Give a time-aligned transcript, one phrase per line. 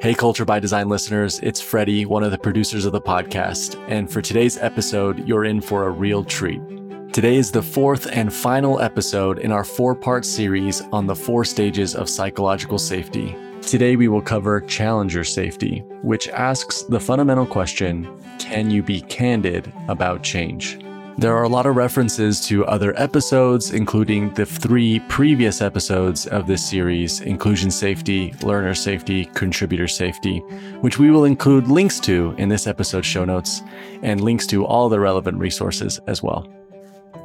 [0.00, 3.78] Hey, Culture by Design listeners, it's Freddie, one of the producers of the podcast.
[3.86, 6.62] And for today's episode, you're in for a real treat.
[7.12, 11.44] Today is the fourth and final episode in our four part series on the four
[11.44, 13.36] stages of psychological safety.
[13.60, 18.08] Today, we will cover challenger safety, which asks the fundamental question
[18.38, 20.78] can you be candid about change?
[21.20, 26.46] There are a lot of references to other episodes, including the three previous episodes of
[26.46, 30.38] this series inclusion safety, learner safety, contributor safety,
[30.80, 33.60] which we will include links to in this episode's show notes
[34.00, 36.50] and links to all the relevant resources as well.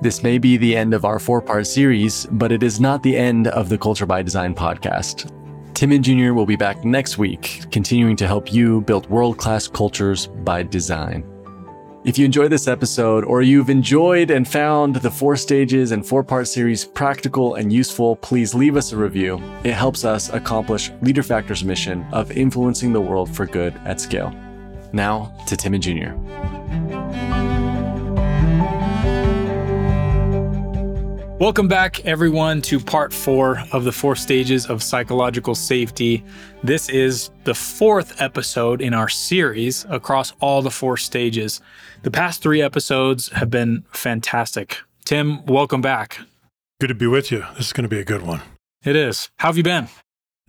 [0.02, 3.16] This may be the end of our four part series, but it is not the
[3.16, 5.32] end of the Culture by Design podcast.
[5.74, 9.70] Tim and Junior will be back next week, continuing to help you build world class
[9.70, 11.24] cultures by design.
[12.06, 16.24] If you enjoyed this episode or you've enjoyed and found the four stages and four
[16.24, 19.42] part series practical and useful, please leave us a review.
[19.64, 24.32] It helps us accomplish LeaderFactor's mission of influencing the world for good at scale.
[24.94, 26.14] Now to Tim and Junior.
[31.38, 36.24] Welcome back, everyone, to part four of the four stages of psychological safety.
[36.64, 41.60] This is the fourth episode in our series across all the four stages.
[42.04, 44.78] The past three episodes have been fantastic.
[45.04, 46.20] Tim, welcome back.
[46.80, 47.44] Good to be with you.
[47.58, 48.42] This is going to be a good one.
[48.86, 49.30] It is.
[49.36, 49.90] How have you been?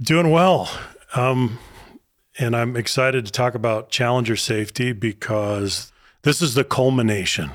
[0.01, 0.71] Doing well.
[1.17, 1.59] Um,
[2.39, 5.91] and I'm excited to talk about challenger safety because
[6.23, 7.51] this is the culmination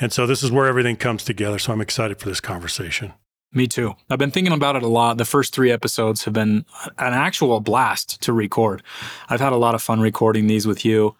[0.00, 1.58] and so this is where everything comes together.
[1.58, 3.12] So I'm excited for this conversation.
[3.52, 3.94] Me too.
[4.08, 5.18] I've been thinking about it a lot.
[5.18, 6.64] The first three episodes have been
[6.98, 8.82] an actual blast to record.
[9.28, 11.16] I've had a lot of fun recording these with you.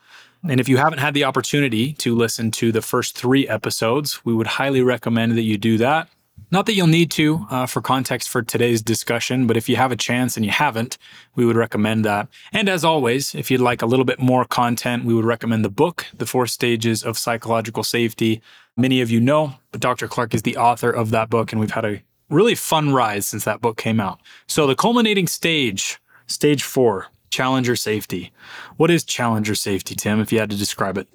[0.49, 4.33] And if you haven't had the opportunity to listen to the first three episodes, we
[4.33, 6.09] would highly recommend that you do that.
[6.53, 9.93] Not that you'll need to uh, for context for today's discussion, but if you have
[9.93, 10.99] a chance and you haven't,
[11.35, 12.29] we would recommend that.
[12.53, 15.71] And as always, if you'd like a little bit more content, we would recommend the
[15.71, 18.41] book, The Four Stages of Psychological Safety.
[18.81, 20.09] Many of you know, but Dr.
[20.09, 23.45] Clark is the author of that book, and we've had a really fun ride since
[23.45, 24.21] that book came out.
[24.49, 28.33] So, the culminating stage, stage four, challenger safety.
[28.79, 31.09] What is challenger safety, Tim, if you had to describe it?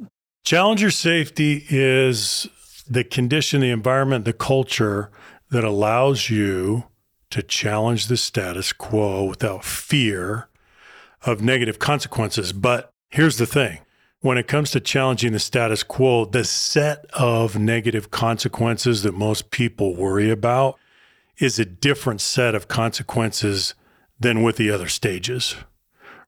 [0.43, 2.47] Challenger safety is
[2.87, 5.09] the condition, the environment, the culture
[5.49, 6.83] that allows you
[7.31, 10.49] to challenge the status quo without fear
[11.25, 12.53] of negative consequences.
[12.53, 13.79] But here's the thing
[14.21, 19.51] when it comes to challenging the status quo, the set of negative consequences that most
[19.51, 20.79] people worry about
[21.37, 23.75] is a different set of consequences
[24.19, 25.55] than with the other stages.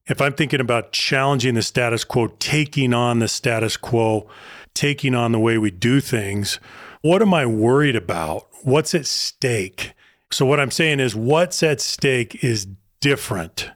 [0.06, 4.30] If I'm thinking about challenging the status quo, taking on the status quo,
[4.74, 6.60] taking on the way we do things,
[7.02, 8.48] what am I worried about?
[8.64, 9.94] What's at stake?
[10.32, 12.68] So, what I'm saying is, what's at stake is
[13.00, 13.72] different.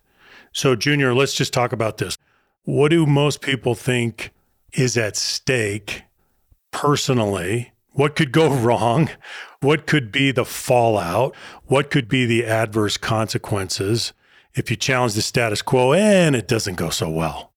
[0.52, 2.18] So, Junior, let's just talk about this.
[2.64, 4.32] What do most people think
[4.74, 6.04] is at stake
[6.72, 7.74] personally?
[7.92, 9.10] What could go wrong?
[9.62, 11.36] What could be the fallout?
[11.66, 14.14] What could be the adverse consequences
[14.54, 17.52] if you challenge the status quo and it doesn't go so well?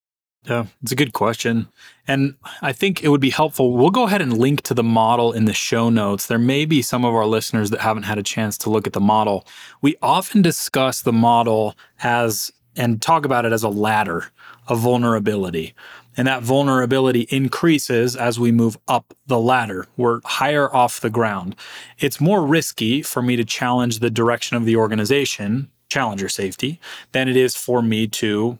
[0.44, 1.68] Yeah, it's a good question.
[2.06, 3.72] And I think it would be helpful.
[3.72, 6.26] We'll go ahead and link to the model in the show notes.
[6.26, 8.92] There may be some of our listeners that haven't had a chance to look at
[8.92, 9.46] the model.
[9.80, 14.26] We often discuss the model as and talk about it as a ladder
[14.68, 15.74] of vulnerability.
[16.16, 19.86] And that vulnerability increases as we move up the ladder.
[19.96, 21.56] We're higher off the ground.
[21.98, 26.80] It's more risky for me to challenge the direction of the organization, challenger safety,
[27.12, 28.58] than it is for me to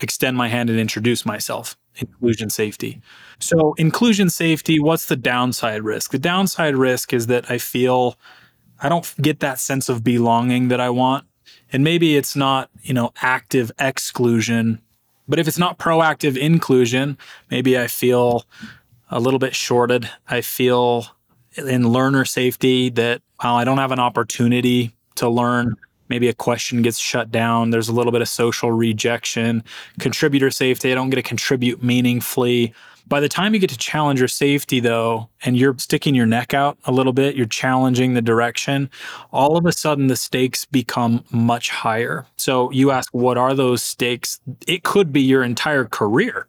[0.00, 3.02] extend my hand and introduce myself, inclusion safety.
[3.38, 6.12] So, inclusion safety, what's the downside risk?
[6.12, 8.16] The downside risk is that I feel
[8.80, 11.26] I don't get that sense of belonging that I want.
[11.72, 14.80] And maybe it's not, you know, active exclusion,
[15.28, 17.18] but if it's not proactive inclusion,
[17.50, 18.46] maybe I feel
[19.10, 20.08] a little bit shorted.
[20.28, 21.06] I feel
[21.56, 25.76] in learner safety that well, I don't have an opportunity to learn.
[26.08, 27.70] Maybe a question gets shut down.
[27.70, 29.62] There's a little bit of social rejection.
[29.98, 32.72] Contributor safety, I don't get to contribute meaningfully.
[33.08, 36.76] By the time you get to challenger safety, though, and you're sticking your neck out
[36.84, 38.90] a little bit, you're challenging the direction,
[39.32, 42.26] all of a sudden the stakes become much higher.
[42.36, 44.40] So you ask, what are those stakes?
[44.66, 46.48] It could be your entire career.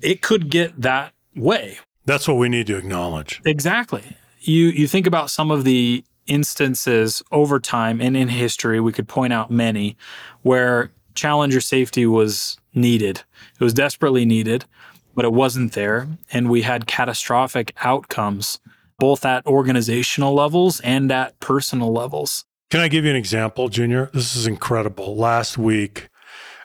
[0.00, 1.78] It could get that way.
[2.06, 3.40] That's what we need to acknowledge.
[3.44, 4.16] Exactly.
[4.40, 9.08] You you think about some of the instances over time and in history, we could
[9.08, 9.96] point out many
[10.42, 13.22] where challenger safety was needed.
[13.58, 14.64] It was desperately needed
[15.14, 16.08] but it wasn't there.
[16.32, 18.58] And we had catastrophic outcomes,
[18.98, 22.44] both at organizational levels and at personal levels.
[22.70, 24.10] Can I give you an example, Junior?
[24.12, 25.16] This is incredible.
[25.16, 26.08] Last week,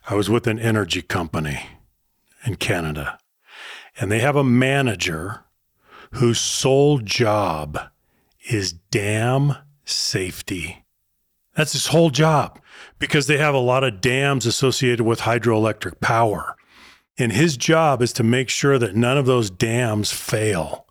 [0.07, 1.67] I was with an energy company
[2.45, 3.19] in Canada,
[3.99, 5.45] and they have a manager
[6.13, 7.79] whose sole job
[8.49, 9.55] is dam
[9.85, 10.85] safety.
[11.55, 12.59] That's his whole job
[12.97, 16.55] because they have a lot of dams associated with hydroelectric power.
[17.19, 20.87] And his job is to make sure that none of those dams fail.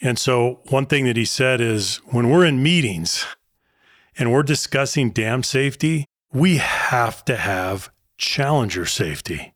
[0.00, 3.24] And so, one thing that he said is when we're in meetings
[4.18, 9.54] and we're discussing dam safety, we have to have challenger safety.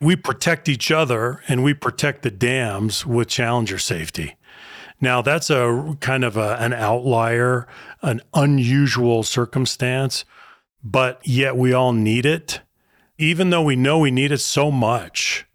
[0.00, 4.36] We protect each other and we protect the dams with challenger safety.
[5.00, 7.66] Now, that's a kind of a, an outlier,
[8.00, 10.24] an unusual circumstance,
[10.82, 12.60] but yet we all need it,
[13.22, 15.46] even though we know we need it so much.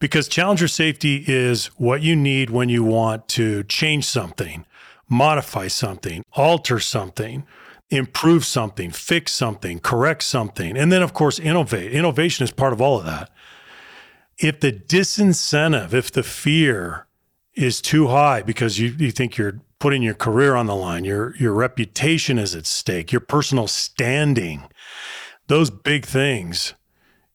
[0.00, 4.66] Because challenger safety is what you need when you want to change something,
[5.08, 7.44] modify something, alter something,
[7.90, 11.92] improve something, fix something, correct something, and then, of course, innovate.
[11.92, 13.30] Innovation is part of all of that.
[14.38, 17.06] If the disincentive, if the fear
[17.54, 21.36] is too high because you, you think you're putting your career on the line, your,
[21.36, 24.64] your reputation is at stake, your personal standing,
[25.46, 26.74] those big things,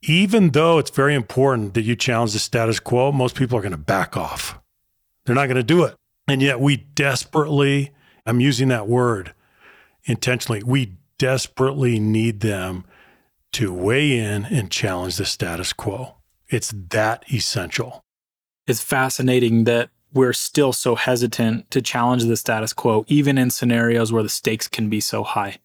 [0.08, 3.72] even though it's very important that you challenge the status quo, most people are going
[3.72, 4.58] to back off.
[5.26, 5.96] They're not going to do it.
[6.28, 7.92] And yet we desperately,
[8.26, 9.34] I'm using that word,
[10.06, 12.86] intentionally, we desperately need them
[13.54, 16.16] to weigh in and challenge the status quo.
[16.50, 18.02] It's that essential.
[18.66, 24.14] It's fascinating that we're still so hesitant to challenge the status quo, even in scenarios
[24.14, 25.58] where the stakes can be so high.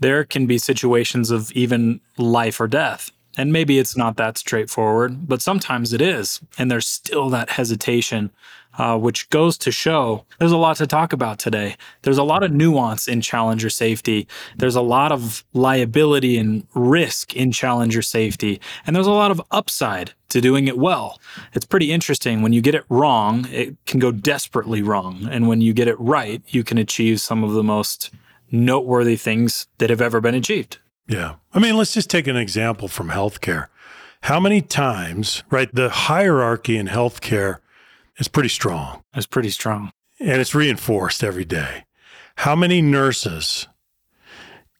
[0.00, 5.28] There can be situations of even life or death and maybe it's not that straightforward,
[5.28, 6.40] but sometimes it is.
[6.58, 8.30] And there's still that hesitation,
[8.78, 11.76] uh, which goes to show there's a lot to talk about today.
[12.02, 14.26] There's a lot of nuance in challenger safety.
[14.56, 18.60] There's a lot of liability and risk in challenger safety.
[18.86, 21.20] And there's a lot of upside to doing it well.
[21.52, 22.42] It's pretty interesting.
[22.42, 25.28] When you get it wrong, it can go desperately wrong.
[25.30, 28.10] And when you get it right, you can achieve some of the most
[28.50, 30.78] noteworthy things that have ever been achieved.
[31.06, 31.36] Yeah.
[31.52, 33.66] I mean, let's just take an example from healthcare.
[34.22, 35.68] How many times, right?
[35.74, 37.58] The hierarchy in healthcare
[38.18, 39.02] is pretty strong.
[39.14, 39.90] It's pretty strong.
[40.20, 41.84] And it's reinforced every day.
[42.36, 43.66] How many nurses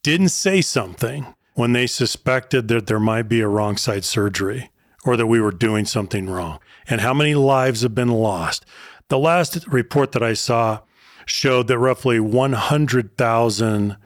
[0.02, 4.70] didn't say something when they suspected that there might be a wrong side surgery
[5.04, 6.60] or that we were doing something wrong?
[6.86, 8.64] And how many lives have been lost?
[9.08, 10.80] The last report that I saw
[11.26, 13.96] showed that roughly 100,000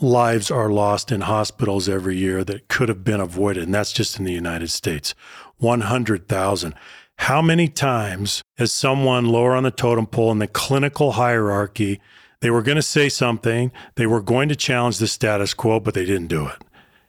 [0.00, 3.64] lives are lost in hospitals every year that could have been avoided.
[3.64, 5.14] And that's just in the United States
[5.58, 6.74] 100,000.
[7.16, 12.00] How many times has someone lower on the totem pole in the clinical hierarchy,
[12.40, 15.92] they were going to say something, they were going to challenge the status quo, but
[15.92, 16.64] they didn't do it?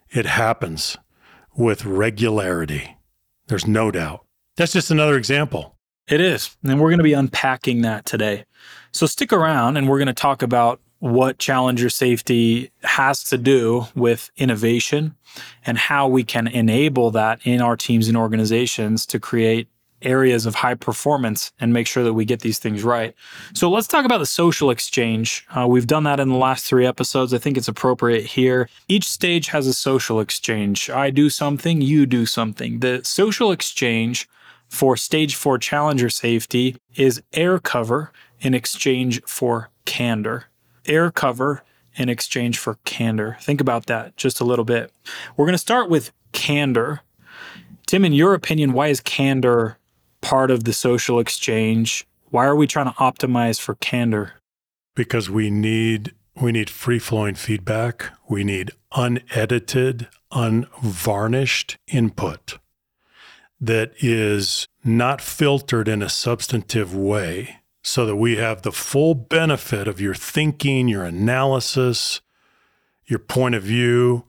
[0.10, 0.98] It happens
[1.56, 2.98] with regularity.
[3.48, 4.26] There's no doubt.
[4.58, 5.78] That's just another example.
[6.10, 6.58] It is.
[6.64, 8.44] And we're going to be unpacking that today.
[8.92, 13.88] So stick around and we're going to talk about what Challenger Safety has to do
[13.96, 15.16] with innovation
[15.66, 19.68] and how we can enable that in our teams and organizations to create
[20.04, 23.16] areas of high performance and make sure that we get these things right.
[23.54, 25.46] So let's talk about the social exchange.
[25.56, 27.34] Uh, we've done that in the last three episodes.
[27.34, 28.70] I think it's appropriate here.
[28.88, 30.88] Each stage has a social exchange.
[30.92, 32.80] I do something, you do something.
[32.80, 34.30] The social exchange
[34.70, 40.46] for stage four Challenger Safety is air cover in exchange for candor
[40.92, 41.64] air cover
[41.96, 43.38] in exchange for candor.
[43.42, 44.92] Think about that just a little bit.
[45.36, 47.02] We're going to start with candor.
[47.88, 49.78] Tim, in your opinion, why is candor
[50.22, 52.08] part of the social exchange?
[52.30, 54.34] Why are we trying to optimize for candor?
[54.96, 58.10] Because we need we need free flowing feedback.
[58.30, 62.58] We need unedited, unvarnished input
[63.60, 69.88] that is not filtered in a substantive way so that we have the full benefit
[69.88, 72.22] of your thinking, your analysis,
[73.06, 74.26] your point of view,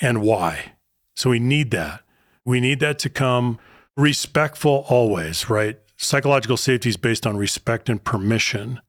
[0.00, 0.72] and why.
[1.14, 2.02] So we need that.
[2.44, 3.58] We need that to come
[3.96, 5.78] respectful always, right?
[5.96, 8.80] Psychological safety is based on respect and permission.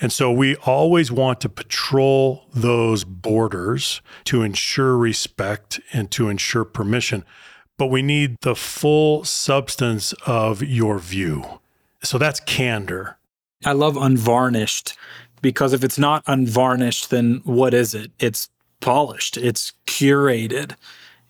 [0.00, 6.64] And so we always want to patrol those borders to ensure respect and to ensure
[6.64, 7.24] permission.
[7.76, 11.60] But we need the full substance of your view.
[12.02, 13.18] So that's candor.
[13.64, 14.96] I love unvarnished
[15.42, 18.10] because if it's not unvarnished, then what is it?
[18.18, 18.48] It's
[18.80, 20.76] polished, it's curated.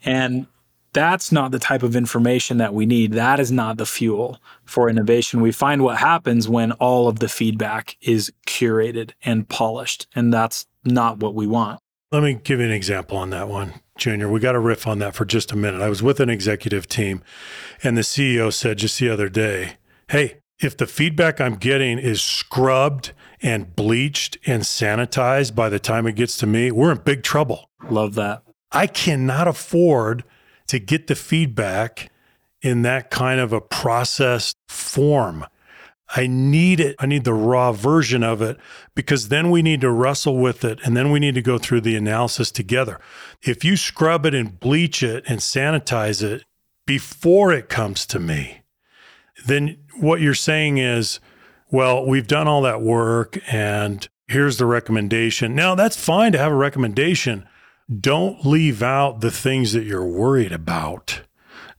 [0.04, 0.46] And
[0.92, 3.12] that's not the type of information that we need.
[3.12, 5.40] That is not the fuel for innovation.
[5.40, 10.66] We find what happens when all of the feedback is curated and polished, and that's
[10.84, 11.80] not what we want.
[12.12, 14.28] Let me give you an example on that one, Junior.
[14.28, 15.82] We got to riff on that for just a minute.
[15.82, 17.22] I was with an executive team,
[17.82, 19.78] and the CEO said just the other day,
[20.08, 26.06] Hey, if the feedback I'm getting is scrubbed and bleached and sanitized by the time
[26.06, 27.70] it gets to me, we're in big trouble.
[27.88, 28.42] Love that.
[28.73, 30.25] I cannot afford
[30.68, 32.11] to get the feedback
[32.62, 35.44] in that kind of a processed form.
[36.16, 36.96] I need it.
[36.99, 38.56] I need the raw version of it
[38.94, 41.80] because then we need to wrestle with it and then we need to go through
[41.80, 43.00] the analysis together.
[43.42, 46.44] If you scrub it and bleach it and sanitize it
[46.87, 48.62] before it comes to me,
[49.46, 51.20] then what you're saying is,
[51.70, 55.54] well, we've done all that work and here's the recommendation.
[55.54, 57.46] Now, that's fine to have a recommendation.
[58.00, 61.22] Don't leave out the things that you're worried about.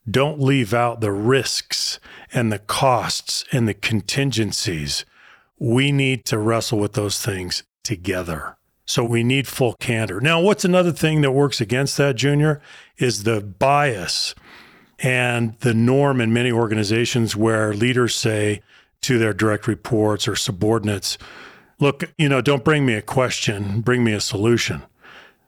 [0.09, 1.99] Don't leave out the risks
[2.31, 5.03] and the costs and the contingencies.
[5.59, 8.57] We need to wrestle with those things together.
[8.85, 10.21] So we need full candor.
[10.21, 12.61] Now, what's another thing that works against that, Junior,
[12.97, 14.35] is the bias
[14.99, 18.61] and the norm in many organizations where leaders say
[19.01, 21.17] to their direct reports or subordinates,
[21.79, 24.81] look, you know, don't bring me a question, bring me a solution.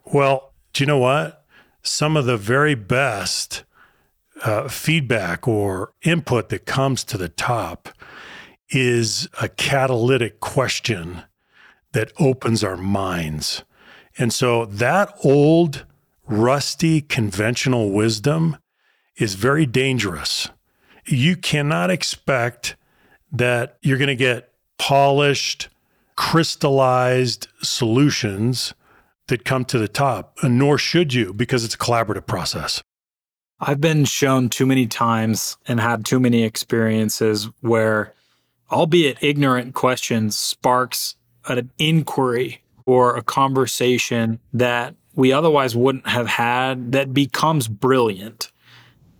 [0.05, 1.45] Well, do you know what?
[1.81, 3.63] Some of the very best
[4.43, 7.89] uh, feedback or input that comes to the top
[8.69, 11.23] is a catalytic question
[11.93, 13.63] that opens our minds.
[14.17, 15.85] And so that old,
[16.27, 18.57] rusty, conventional wisdom
[19.17, 20.49] is very dangerous.
[21.05, 22.75] You cannot expect
[23.31, 25.69] that you're going to get polished,
[26.15, 28.73] crystallized solutions
[29.27, 32.81] that come to the top, nor should you, because it's a collaborative process.
[33.59, 38.13] I've been shown too many times and had too many experiences where,
[38.71, 41.15] albeit ignorant questions, sparks
[41.47, 48.51] an inquiry or a conversation that we otherwise wouldn't have had that becomes brilliant.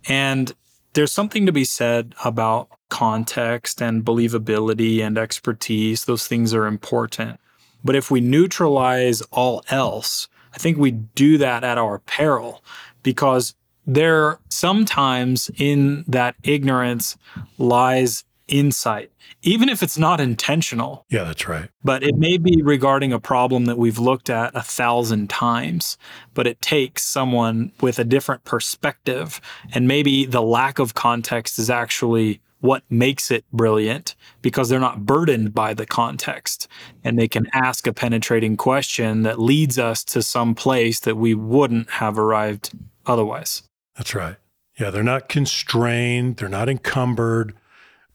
[0.08, 0.52] And
[0.94, 6.06] there's something to be said about context and believability and expertise.
[6.06, 7.38] Those things are important.
[7.84, 12.64] But if we neutralize all else, I think we do that at our peril
[13.02, 13.54] because
[13.86, 17.16] there sometimes in that ignorance
[17.58, 19.12] lies insight,
[19.42, 21.04] even if it's not intentional.
[21.08, 21.70] Yeah, that's right.
[21.84, 25.96] But it may be regarding a problem that we've looked at a thousand times,
[26.34, 29.40] but it takes someone with a different perspective.
[29.72, 35.06] And maybe the lack of context is actually what makes it brilliant because they're not
[35.06, 36.66] burdened by the context
[37.04, 41.34] and they can ask a penetrating question that leads us to some place that we
[41.34, 42.70] wouldn't have arrived
[43.06, 43.62] otherwise.
[43.96, 44.36] That's right.
[44.78, 47.54] Yeah, they're not constrained, they're not encumbered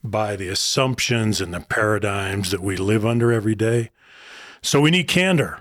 [0.04, 3.90] by the assumptions and the paradigms that we live under every day.
[4.62, 5.60] So we need candor.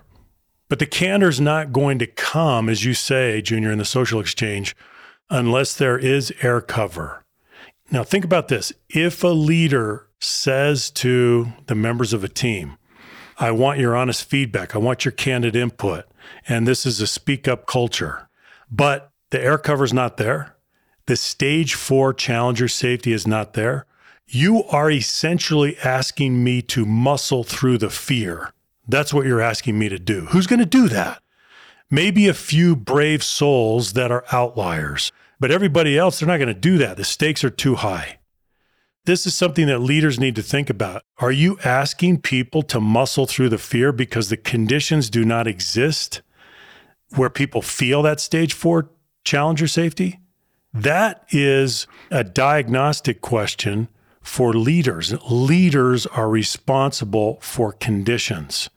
[0.70, 4.20] But the candor is not going to come, as you say, Junior, in the social
[4.20, 4.76] exchange,
[5.30, 7.24] unless there is air cover.
[7.92, 8.74] Now, think about this.
[8.90, 12.78] If a leader says to the members of a team,
[13.38, 16.06] I want your honest feedback, I want your candid input,
[16.48, 18.30] and this is a speak up culture,
[18.72, 20.56] but the air cover is not there.
[21.08, 23.86] The stage four challenger safety is not there.
[24.36, 28.52] You are essentially asking me to muscle through the fear.
[28.88, 30.22] That's what you're asking me to do.
[30.26, 31.22] Who's going to do that?
[31.92, 36.56] Maybe a few brave souls that are outliers, but everybody else, they're not going to
[36.56, 36.98] do that.
[36.98, 38.18] The stakes are too high.
[39.06, 41.04] This is something that leaders need to think about.
[41.20, 46.24] Are you asking people to muscle through the fear because the conditions do not exist
[47.16, 48.90] where people feel that stage four
[49.24, 50.22] challenger safety?
[50.74, 53.90] That is a diagnostic question
[54.24, 55.14] for leaders.
[55.30, 58.70] Leaders are responsible for conditions.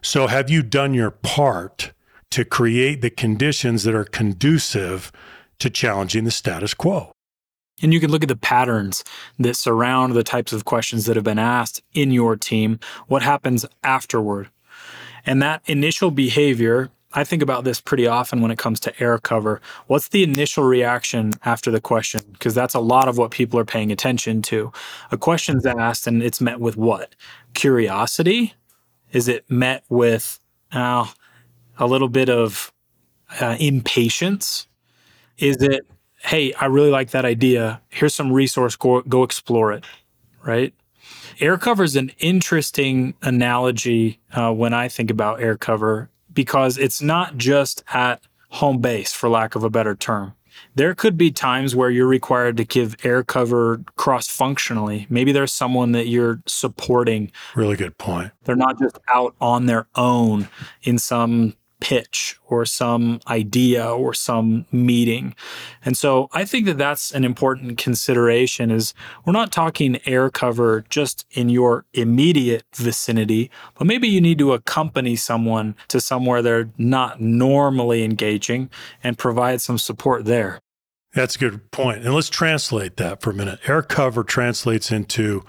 [0.00, 1.92] So, have you done your part
[2.30, 5.12] to create the conditions that are conducive
[5.58, 7.12] to challenging the status quo?
[7.82, 9.04] And you can look at the patterns
[9.38, 12.80] that surround the types of questions that have been asked in your team.
[13.06, 14.50] What happens afterward?
[15.24, 19.18] And that initial behavior I think about this pretty often when it comes to air
[19.18, 19.62] cover.
[19.86, 22.20] What's the initial reaction after the question?
[22.32, 24.70] Because that's a lot of what people are paying attention to.
[25.10, 27.14] A question's asked and it's met with what?
[27.54, 28.54] Curiosity?
[29.12, 30.38] Is it met with
[30.72, 31.06] uh,
[31.78, 32.72] a little bit of
[33.40, 34.66] uh, impatience?
[35.38, 35.86] Is it,
[36.18, 37.80] hey, I really like that idea.
[37.88, 39.84] Here's some resource, go, go explore it,
[40.44, 40.74] right?
[41.40, 47.02] Air cover is an interesting analogy uh, when I think about air cover because it's
[47.02, 50.34] not just at home base, for lack of a better term.
[50.76, 55.08] There could be times where you're required to give air cover cross functionally.
[55.10, 57.32] Maybe there's someone that you're supporting.
[57.56, 58.30] Really good point.
[58.44, 60.48] They're not just out on their own
[60.84, 65.34] in some pitch or some idea or some meeting.
[65.84, 68.94] And so I think that that's an important consideration is
[69.24, 74.52] we're not talking air cover just in your immediate vicinity, but maybe you need to
[74.52, 78.70] accompany someone to somewhere they're not normally engaging
[79.02, 80.60] and provide some support there.
[81.14, 82.04] That's a good point.
[82.04, 83.60] And let's translate that for a minute.
[83.66, 85.44] Air cover translates into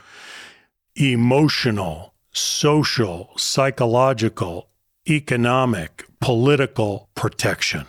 [0.96, 4.70] emotional, social, psychological,
[5.08, 7.86] economic, political protection.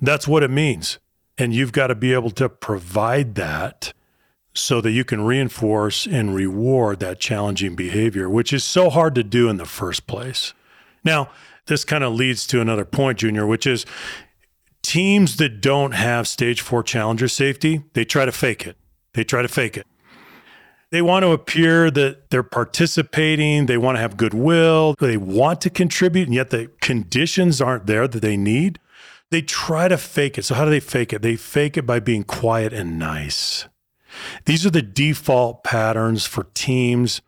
[0.00, 0.98] That's what it means.
[1.38, 3.92] And you've got to be able to provide that
[4.52, 9.24] so that you can reinforce and reward that challenging behavior, which is so hard to
[9.24, 10.54] do in the first place.
[11.02, 11.30] Now,
[11.66, 13.84] this kind of leads to another point, Junior, which is
[14.82, 18.76] teams that don't have stage four challenger safety, they try to fake it.
[19.14, 19.86] They try to fake it.
[20.94, 25.70] They want to appear that they're participating, they want to have goodwill, they want to
[25.70, 28.78] contribute, and yet the conditions aren't there that they need.
[29.32, 30.44] They try to fake it.
[30.44, 31.20] So, how do they fake it?
[31.20, 33.66] They fake it by being quiet and nice.
[34.44, 37.22] These are the default patterns for teams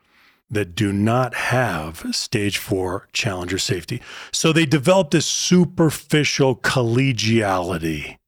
[0.49, 4.01] that do not have stage four challenger safety.
[4.31, 8.19] So they develop this superficial collegiality.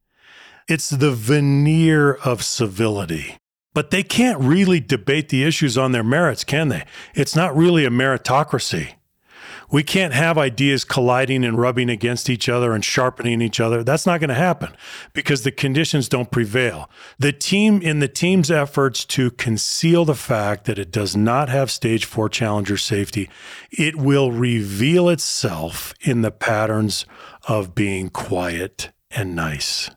[0.67, 3.39] It's the veneer of civility
[3.75, 6.85] but they can't really debate the issues on their merits, can they?
[7.15, 8.95] It's not really a meritocracy.
[9.71, 13.85] We can't have ideas colliding and rubbing against each other and sharpening each other.
[13.85, 14.75] That's not going to happen
[15.13, 16.91] because the conditions don't prevail.
[17.19, 21.71] The team, in the team's efforts to conceal the fact that it does not have
[21.71, 23.29] stage four challenger safety,
[23.71, 27.05] it will reveal itself in the patterns
[27.47, 29.91] of being quiet and nice.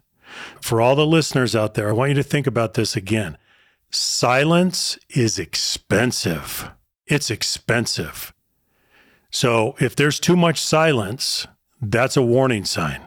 [0.59, 3.37] For all the listeners out there, I want you to think about this again.
[3.91, 6.71] Silence is expensive.
[7.05, 8.33] It's expensive.
[9.29, 11.45] So if there's too much silence,
[11.81, 13.01] that's a warning sign.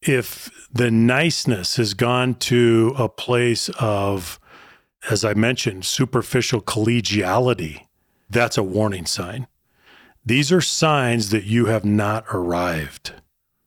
[0.00, 4.40] If the niceness has gone to a place of,
[5.10, 7.86] as I mentioned, superficial collegiality,
[8.30, 9.46] that's a warning sign.
[10.24, 13.12] These are signs that you have not arrived.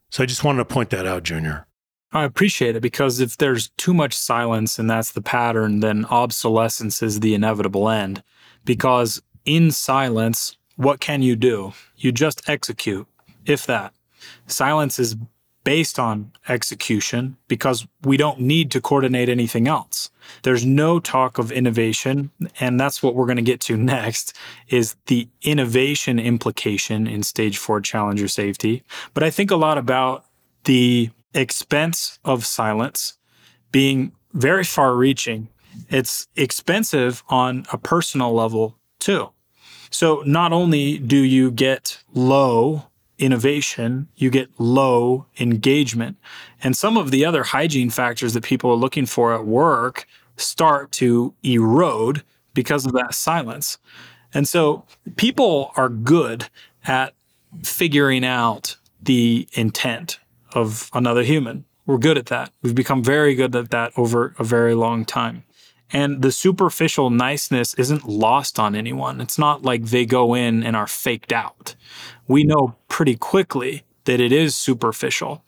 [0.10, 1.65] So I just wanted to point that out, Junior.
[2.16, 7.04] I appreciate it because if there's too much silence and that's the pattern, then obsolescence
[7.04, 8.24] is the inevitable end.
[8.64, 11.74] Because in silence, what can you do?
[11.98, 13.06] You just execute,
[13.46, 13.94] if that.
[14.48, 15.18] Silence is
[15.66, 20.10] based on execution because we don't need to coordinate anything else.
[20.44, 24.38] There's no talk of innovation and that's what we're going to get to next
[24.70, 28.84] is the innovation implication in stage 4 challenger safety.
[29.14, 30.24] But I think a lot about
[30.64, 33.18] the expense of silence
[33.72, 35.50] being very far reaching.
[35.90, 39.30] It's expensive on a personal level too.
[39.90, 46.18] So not only do you get low innovation, you get low engagement.
[46.64, 50.06] And some of the other hygiene factors that people are looking for at work
[50.38, 53.78] start to erode because of that silence.
[54.34, 56.50] And so people are good
[56.86, 57.14] at
[57.64, 60.20] figuring out the intent
[60.56, 61.66] of another human.
[61.86, 62.52] We're good at that.
[62.62, 65.44] We've become very good at that over a very long time.
[65.92, 69.22] And the superficial niceness isn't lost on anyone.
[69.22, 71.76] It's not like they go in and are faked out.
[72.28, 75.44] We know pretty quickly that it is superficial.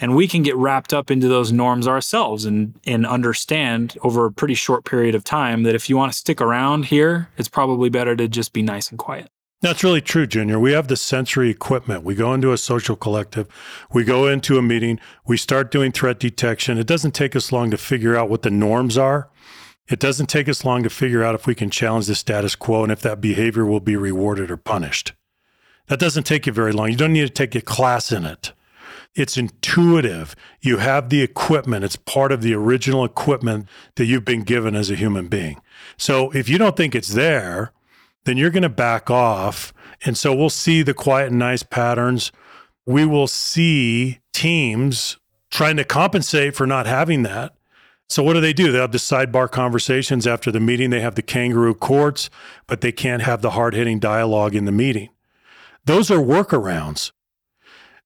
[0.00, 4.32] And we can get wrapped up into those norms ourselves and, and understand over a
[4.32, 7.90] pretty short period of time that if you want to stick around here, it's probably
[7.90, 9.28] better to just be nice and quiet.
[9.64, 10.60] That's really true, Junior.
[10.60, 12.04] We have the sensory equipment.
[12.04, 13.48] We go into a social collective,
[13.94, 16.76] we go into a meeting, we start doing threat detection.
[16.76, 19.30] It doesn't take us long to figure out what the norms are.
[19.88, 22.82] It doesn't take us long to figure out if we can challenge the status quo
[22.82, 25.14] and if that behavior will be rewarded or punished.
[25.86, 26.90] That doesn't take you very long.
[26.90, 28.52] You don't need to take a class in it.
[29.14, 30.36] It's intuitive.
[30.60, 31.86] You have the equipment.
[31.86, 35.62] It's part of the original equipment that you've been given as a human being.
[35.96, 37.72] So if you don't think it's there,
[38.24, 39.72] then you're going to back off.
[40.04, 42.32] And so we'll see the quiet and nice patterns.
[42.86, 45.18] We will see teams
[45.50, 47.54] trying to compensate for not having that.
[48.08, 48.70] So what do they do?
[48.70, 50.90] They have the sidebar conversations after the meeting.
[50.90, 52.28] They have the kangaroo courts,
[52.66, 55.08] but they can't have the hard hitting dialogue in the meeting.
[55.86, 57.12] Those are workarounds.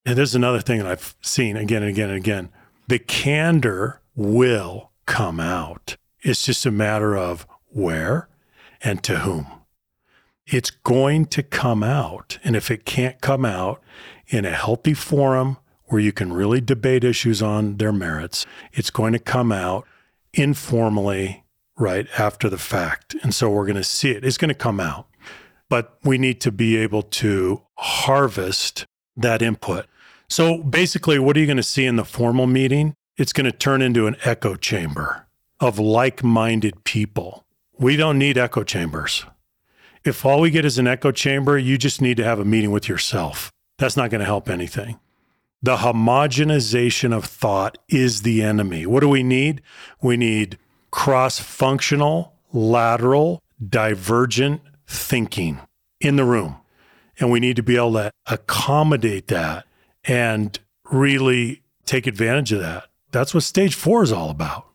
[0.05, 2.49] And there's another thing that I've seen again and again and again.
[2.87, 5.97] The candor will come out.
[6.21, 8.29] It's just a matter of where
[8.81, 9.58] and to whom
[10.51, 12.39] it's going to come out.
[12.43, 13.81] And if it can't come out
[14.27, 19.13] in a healthy forum where you can really debate issues on their merits, it's going
[19.13, 19.87] to come out
[20.33, 21.43] informally
[21.77, 23.15] right after the fact.
[23.23, 24.25] And so we're going to see it.
[24.25, 25.07] It's going to come out.
[25.69, 28.85] But we need to be able to harvest
[29.15, 29.85] that input.
[30.27, 32.95] So basically, what are you going to see in the formal meeting?
[33.17, 35.27] It's going to turn into an echo chamber
[35.59, 37.45] of like minded people.
[37.77, 39.25] We don't need echo chambers.
[40.05, 42.71] If all we get is an echo chamber, you just need to have a meeting
[42.71, 43.51] with yourself.
[43.77, 44.99] That's not going to help anything.
[45.61, 48.85] The homogenization of thought is the enemy.
[48.85, 49.61] What do we need?
[50.01, 50.57] We need
[50.89, 55.59] cross functional, lateral, divergent thinking
[55.99, 56.57] in the room.
[57.19, 59.65] And we need to be able to accommodate that
[60.05, 60.57] and
[60.89, 62.85] really take advantage of that.
[63.11, 64.68] That's what stage four is all about.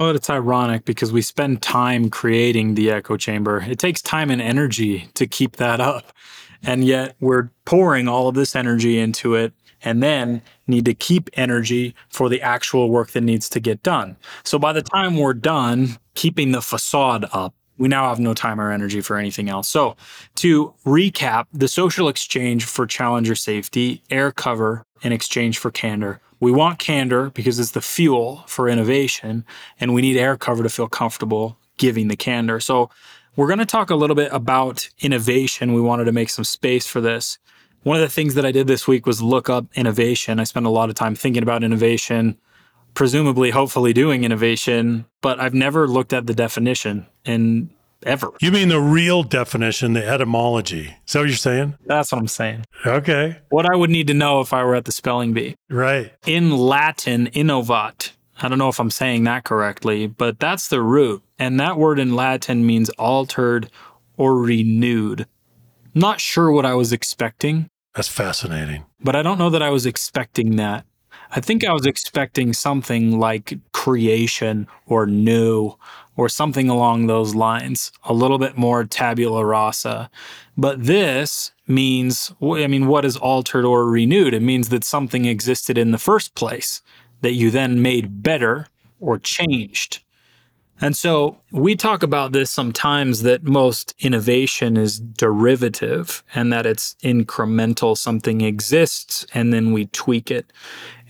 [0.00, 3.62] Well, it's ironic because we spend time creating the echo chamber.
[3.68, 6.14] It takes time and energy to keep that up.
[6.62, 11.28] And yet we're pouring all of this energy into it and then need to keep
[11.34, 14.16] energy for the actual work that needs to get done.
[14.42, 18.58] So by the time we're done keeping the facade up, we now have no time
[18.58, 19.68] or energy for anything else.
[19.68, 19.96] So,
[20.36, 26.20] to recap, the social exchange for challenger safety, air cover in exchange for candor.
[26.40, 29.44] We want candor because it's the fuel for innovation,
[29.78, 32.60] and we need air cover to feel comfortable giving the candor.
[32.60, 32.90] So,
[33.36, 35.72] we're going to talk a little bit about innovation.
[35.72, 37.38] We wanted to make some space for this.
[37.82, 40.40] One of the things that I did this week was look up innovation.
[40.40, 42.36] I spent a lot of time thinking about innovation,
[42.94, 47.70] presumably, hopefully doing innovation, but I've never looked at the definition and
[48.04, 48.30] ever.
[48.40, 50.96] You mean the real definition, the etymology?
[51.06, 51.76] Is that what you're saying?
[51.86, 52.64] That's what I'm saying.
[52.86, 53.38] Okay.
[53.50, 55.56] What I would need to know if I were at the spelling bee.
[55.68, 56.12] Right.
[56.26, 58.12] In Latin, innovat.
[58.42, 61.22] I don't know if I'm saying that correctly, but that's the root.
[61.38, 63.70] And that word in Latin means altered
[64.16, 65.26] or renewed.
[65.94, 67.68] Not sure what I was expecting.
[67.94, 68.86] That's fascinating.
[69.00, 70.86] But I don't know that I was expecting that.
[71.32, 75.74] I think I was expecting something like creation or new
[76.16, 80.10] or something along those lines, a little bit more tabula rasa.
[80.56, 84.34] But this means, I mean, what is altered or renewed?
[84.34, 86.82] It means that something existed in the first place
[87.20, 88.66] that you then made better
[88.98, 90.02] or changed.
[90.82, 96.96] And so we talk about this sometimes that most innovation is derivative and that it's
[97.02, 97.96] incremental.
[97.96, 100.50] Something exists and then we tweak it.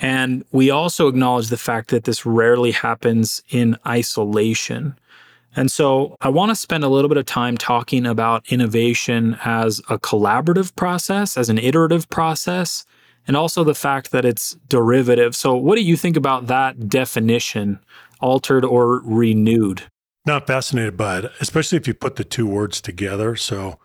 [0.01, 4.97] And we also acknowledge the fact that this rarely happens in isolation.
[5.55, 9.81] And so I want to spend a little bit of time talking about innovation as
[9.89, 12.87] a collaborative process, as an iterative process,
[13.27, 15.37] and also the fact that it's derivative.
[15.37, 17.81] So, what do you think about that definition
[18.21, 19.85] altered or renewed?
[20.27, 23.37] Not fascinated by it, especially if you put the two words together.
[23.37, 23.79] So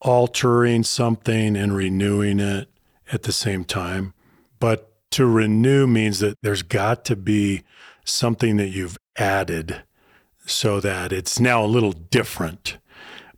[0.00, 2.68] altering something and renewing it
[3.12, 4.12] at the same time.
[4.58, 7.62] But to renew means that there's got to be
[8.04, 9.82] something that you've added
[10.44, 12.78] so that it's now a little different.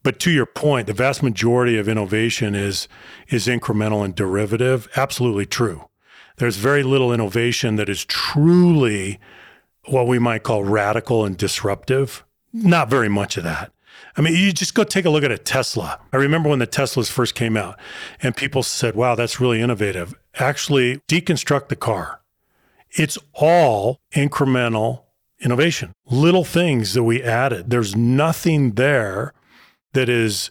[0.03, 2.89] But to your point, the vast majority of innovation is
[3.29, 4.89] is incremental and derivative.
[4.97, 5.89] Absolutely true.
[6.37, 9.19] There's very little innovation that is truly
[9.91, 12.25] what we might call radical and disruptive.
[12.53, 13.73] Not very much of that.
[14.17, 16.01] I mean, you just go take a look at a Tesla.
[16.13, 17.79] I remember when the Teslas first came out
[18.23, 20.15] and people said, wow, that's really innovative.
[20.35, 22.21] Actually, deconstruct the car.
[22.91, 25.05] It's all incremental
[25.41, 27.71] innovation, little things that we added.
[27.71, 29.35] There's nothing there
[29.93, 30.51] that is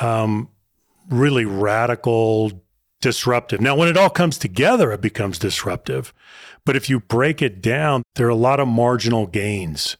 [0.00, 0.48] um,
[1.08, 2.64] really radical,
[3.00, 3.60] disruptive.
[3.60, 6.12] Now, when it all comes together, it becomes disruptive.
[6.68, 9.96] But if you break it down, there are a lot of marginal gains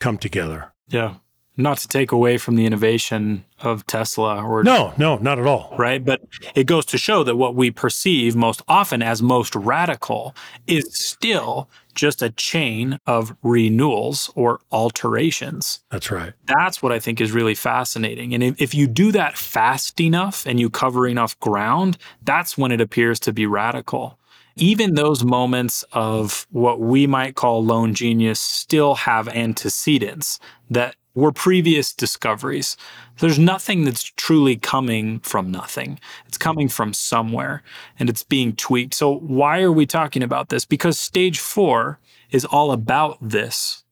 [0.00, 0.70] come together.
[0.86, 1.14] Yeah.
[1.56, 5.74] Not to take away from the innovation of Tesla or No, no, not at all.
[5.78, 6.20] Right, but
[6.54, 10.34] it goes to show that what we perceive most often as most radical
[10.66, 15.80] is still just a chain of renewals or alterations.
[15.90, 16.34] That's right.
[16.44, 18.34] That's what I think is really fascinating.
[18.34, 22.72] And if, if you do that fast enough and you cover enough ground, that's when
[22.72, 24.18] it appears to be radical
[24.56, 30.38] even those moments of what we might call lone genius still have antecedents
[30.70, 32.76] that were previous discoveries.
[33.20, 36.00] There's nothing that's truly coming from nothing.
[36.26, 37.62] It's coming from somewhere
[37.98, 38.94] and it's being tweaked.
[38.94, 40.64] So, why are we talking about this?
[40.64, 41.98] Because stage four
[42.30, 43.84] is all about this.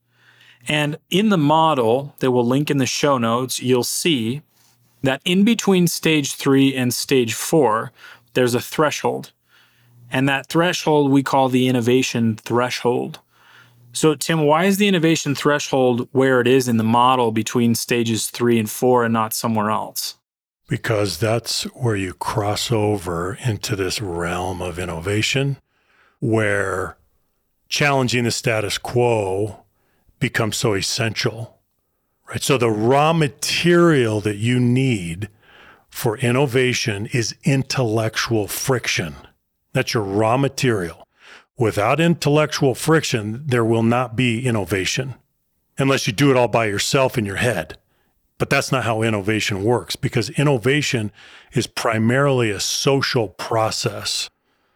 [0.69, 4.43] And in the model that we'll link in the show notes, you'll see
[5.03, 7.93] that in between stage three and stage four,
[8.35, 9.33] there's a threshold.
[10.13, 13.19] And that threshold we call the innovation threshold.
[13.95, 18.29] So, Tim, why is the innovation threshold where it is in the model between stages
[18.29, 20.17] three and four and not somewhere else?
[20.69, 25.59] Because that's where you cross over into this realm of innovation
[26.21, 26.97] where
[27.69, 29.65] challenging the status quo
[30.21, 31.59] becomes so essential.
[32.29, 32.43] Right?
[32.43, 35.31] So, the raw material that you need
[35.89, 39.17] for innovation is intellectual friction
[39.73, 41.09] That's your raw material.
[41.59, 45.15] Without intellectual friction, there will not be innovation
[45.79, 47.79] unless you do it all by yourself in your head.
[48.39, 51.13] But that's not how innovation works because innovation
[51.53, 54.29] is primarily a social process.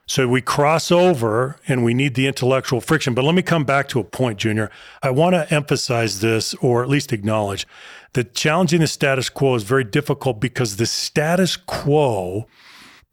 [0.07, 3.13] So we cross over and we need the intellectual friction.
[3.13, 4.71] But let me come back to a point, Junior.
[5.03, 7.67] I want to emphasize this or at least acknowledge
[8.13, 12.47] that challenging the status quo is very difficult because the status quo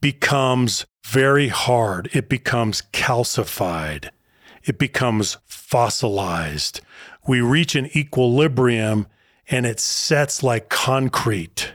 [0.02, 2.10] becomes very hard.
[2.14, 4.10] It becomes calcified.
[4.64, 6.82] It becomes fossilized.
[7.28, 9.08] We reach an equilibrium
[9.50, 11.74] and it sets like concrete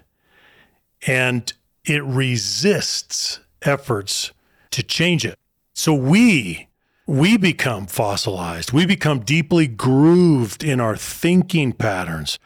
[1.06, 1.52] and
[1.84, 4.32] it resists efforts
[4.70, 5.38] to change it.
[5.74, 6.68] So we
[7.06, 8.72] we become fossilized.
[8.72, 12.38] We become deeply grooved in our thinking patterns,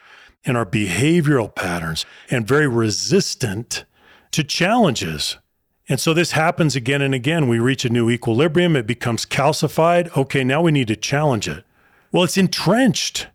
[0.45, 3.83] in our behavioral patterns, and very resistant
[4.31, 5.37] to challenges.
[5.89, 7.49] And so this happens again and again.
[7.49, 10.15] We reach a new equilibrium, it becomes calcified.
[10.15, 11.65] Okay, now we need to challenge it.
[12.11, 13.27] Well, it's entrenched.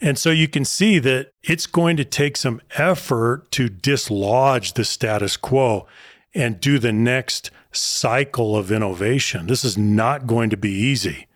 [0.00, 4.84] And so you can see that it's going to take some effort to dislodge the
[4.84, 5.86] status quo
[6.34, 9.46] and do the next cycle of innovation.
[9.46, 11.28] This is not going to be easy.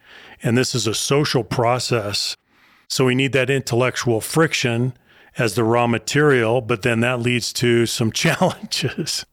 [0.42, 2.36] And this is a social process.
[2.88, 4.94] So we need that intellectual friction
[5.38, 9.26] as the raw material, but then that leads to some challenges,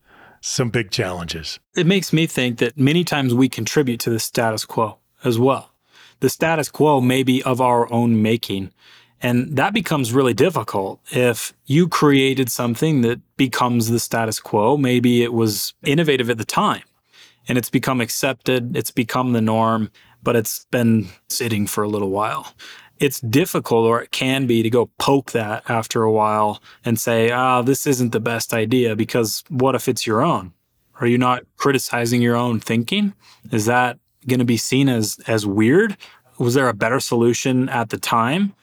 [0.45, 1.57] some big challenges.
[1.73, 5.71] It makes me think that many times we contribute to the status quo as well.
[6.19, 8.71] The status quo may be of our own making.
[9.21, 14.75] And that becomes really difficult if you created something that becomes the status quo.
[14.75, 16.83] Maybe it was innovative at the time
[17.47, 22.09] and it's become accepted, it's become the norm, but it's been sitting for a little
[22.09, 22.53] while.
[23.03, 27.31] It's difficult, or it can be, to go poke that after a while and say,
[27.31, 30.53] ah, this isn't the best idea because what if it's your own?
[31.01, 33.13] Are you not criticizing your own thinking?
[33.51, 35.97] Is that going to be seen as as weird?
[36.37, 38.55] Was there a better solution at the time?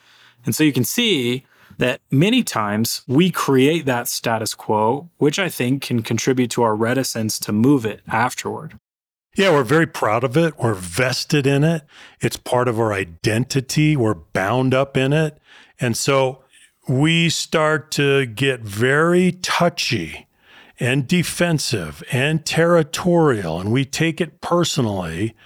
[0.47, 1.45] And so you can see
[1.77, 6.75] that many times we create that status quo, which I think can contribute to our
[6.75, 8.79] reticence to move it afterward.
[9.37, 10.59] Yeah, we're very proud of it.
[10.59, 11.83] We're vested in it.
[12.21, 13.97] It's part of our identity.
[13.97, 15.39] We're bound up in it.
[15.79, 16.43] And so
[16.89, 20.27] we start to get very touchy
[20.81, 23.61] and defensive and territorial.
[23.61, 25.37] And we take it personally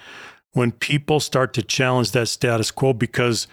[0.52, 3.46] when people start to challenge that status quo because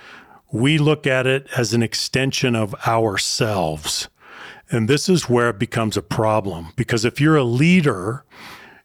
[0.53, 4.07] we look at it as an extension of ourselves.
[4.69, 8.23] And this is where it becomes a problem because if you're a leader,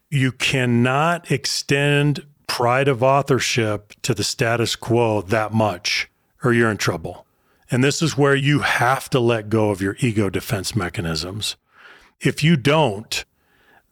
[0.09, 6.09] you cannot extend pride of authorship to the status quo that much,
[6.43, 7.25] or you're in trouble.
[7.69, 11.57] And this is where you have to let go of your ego defense mechanisms.
[12.21, 13.25] If you don't,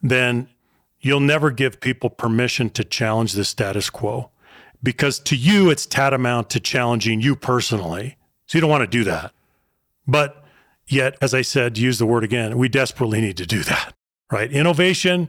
[0.02, 0.48] then
[1.00, 4.30] you'll never give people permission to challenge the status quo
[4.82, 8.16] because to you, it's tantamount to challenging you personally.
[8.46, 9.32] So you don't want to do that.
[10.06, 10.44] But
[10.86, 13.94] yet, as I said, use the word again, we desperately need to do that,
[14.30, 14.50] right?
[14.50, 15.28] Innovation,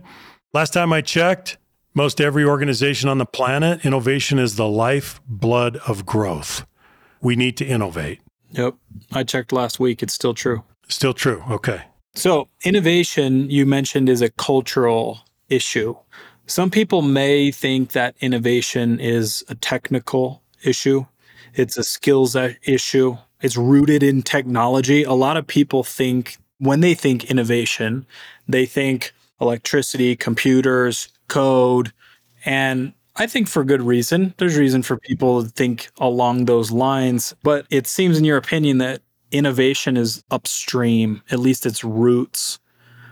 [0.58, 1.60] last time I checked,
[1.94, 6.66] most every organization on the planet, innovation is the lifeblood of growth.
[7.22, 8.22] We need to innovate.
[8.54, 8.74] Yep.
[9.12, 10.02] I checked last week.
[10.02, 10.64] It's still true.
[10.90, 11.44] Still true.
[11.52, 11.84] Okay.
[12.16, 15.96] So, innovation you mentioned is a cultural issue.
[16.48, 21.06] Some people may think that innovation is a technical issue,
[21.54, 25.04] it's a skills issue, it's rooted in technology.
[25.04, 28.08] A lot of people think when they think innovation,
[28.48, 31.94] they think electricity, computers, code,
[32.46, 34.34] and I think for good reason.
[34.38, 38.78] There's reason for people to think along those lines, but it seems in your opinion
[38.78, 42.60] that innovation is upstream, at least its roots.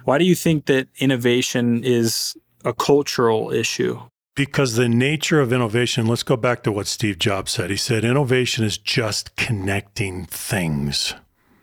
[0.05, 3.99] Why do you think that innovation is a cultural issue?
[4.35, 7.69] Because the nature of innovation, let's go back to what Steve Jobs said.
[7.69, 11.15] He said, innovation is just connecting things.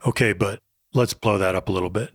[0.07, 0.59] Okay, but
[0.95, 2.11] let's blow that up a little bit.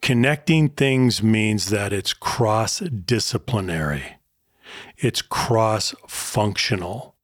[0.00, 4.16] Connecting things means that it's cross disciplinary,
[4.96, 7.14] it's cross functional.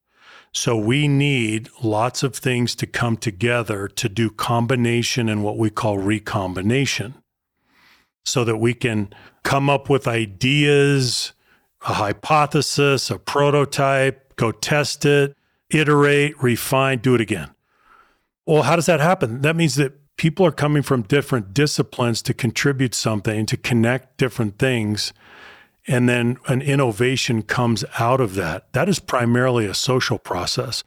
[0.53, 5.69] So we need lots of things to come together to do combination and what we
[5.69, 7.15] call recombination
[8.25, 11.33] so that we can come up with ideas,
[11.89, 15.37] a hypothesis, a prototype, go test it,
[15.71, 17.51] iterate, refine, do it again.
[18.47, 19.41] Well, how does that happen?
[19.43, 24.59] That means that people are coming from different disciplines to contribute something, to connect different
[24.59, 25.13] things.
[25.87, 28.73] And then an innovation comes out of that.
[28.73, 30.85] That is primarily a social process.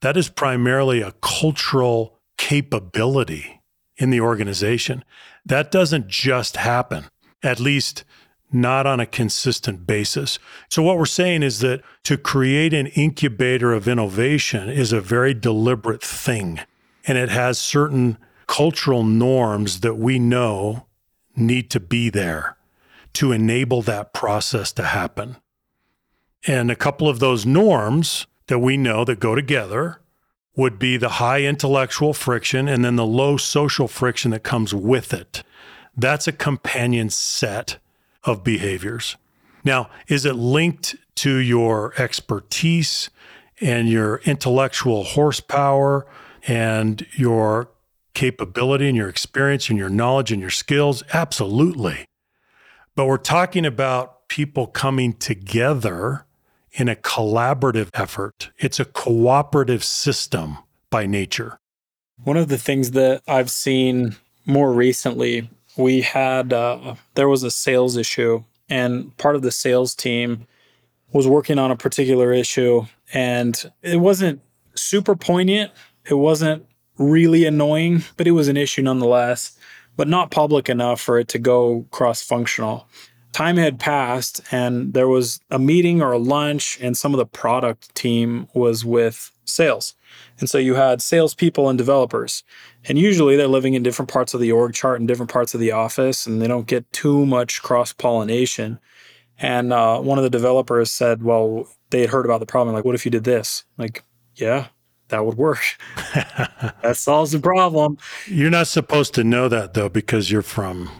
[0.00, 3.62] That is primarily a cultural capability
[3.96, 5.04] in the organization.
[5.46, 7.04] That doesn't just happen,
[7.42, 8.04] at least
[8.52, 10.38] not on a consistent basis.
[10.68, 15.34] So, what we're saying is that to create an incubator of innovation is a very
[15.34, 16.60] deliberate thing,
[17.06, 20.86] and it has certain cultural norms that we know
[21.36, 22.56] need to be there
[23.14, 25.36] to enable that process to happen.
[26.46, 30.00] And a couple of those norms that we know that go together
[30.56, 35.12] would be the high intellectual friction and then the low social friction that comes with
[35.12, 35.42] it.
[35.96, 37.78] That's a companion set
[38.24, 39.16] of behaviors.
[39.64, 43.10] Now, is it linked to your expertise
[43.60, 46.06] and your intellectual horsepower
[46.46, 47.70] and your
[48.14, 51.02] capability and your experience and your knowledge and your skills?
[51.12, 52.06] Absolutely.
[52.94, 56.24] But we're talking about people coming together
[56.72, 58.50] in a collaborative effort.
[58.58, 60.58] It's a cooperative system
[60.90, 61.58] by nature.
[62.22, 67.50] One of the things that I've seen more recently, we had, uh, there was a
[67.50, 70.46] sales issue, and part of the sales team
[71.12, 74.40] was working on a particular issue, and it wasn't
[74.74, 75.72] super poignant.
[76.08, 76.66] It wasn't
[76.98, 79.56] really annoying, but it was an issue nonetheless,
[79.96, 82.86] but not public enough for it to go cross functional
[83.34, 87.26] time had passed and there was a meeting or a lunch and some of the
[87.26, 89.94] product team was with sales.
[90.38, 92.44] And so you had salespeople and developers.
[92.84, 95.58] And usually they're living in different parts of the org chart and different parts of
[95.58, 98.78] the office and they don't get too much cross pollination
[99.36, 102.84] and uh, one of the developers said well they had heard about the problem like
[102.84, 103.64] what if you did this?
[103.76, 104.04] Like
[104.36, 104.68] yeah
[105.08, 105.60] that would work
[106.14, 110.90] that solves the problem you're not supposed to know that though because you're from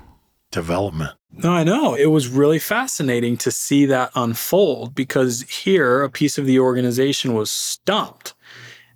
[0.50, 1.94] development no, I know.
[1.94, 7.34] It was really fascinating to see that unfold because here a piece of the organization
[7.34, 8.34] was stumped.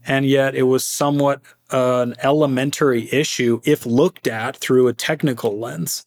[0.07, 6.07] And yet it was somewhat an elementary issue if looked at through a technical lens.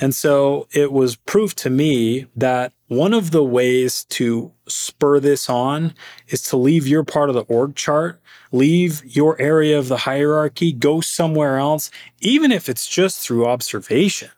[0.00, 5.48] And so it was proof to me that one of the ways to spur this
[5.48, 5.94] on
[6.28, 8.20] is to leave your part of the org chart,
[8.52, 14.30] leave your area of the hierarchy, go somewhere else, even if it's just through observation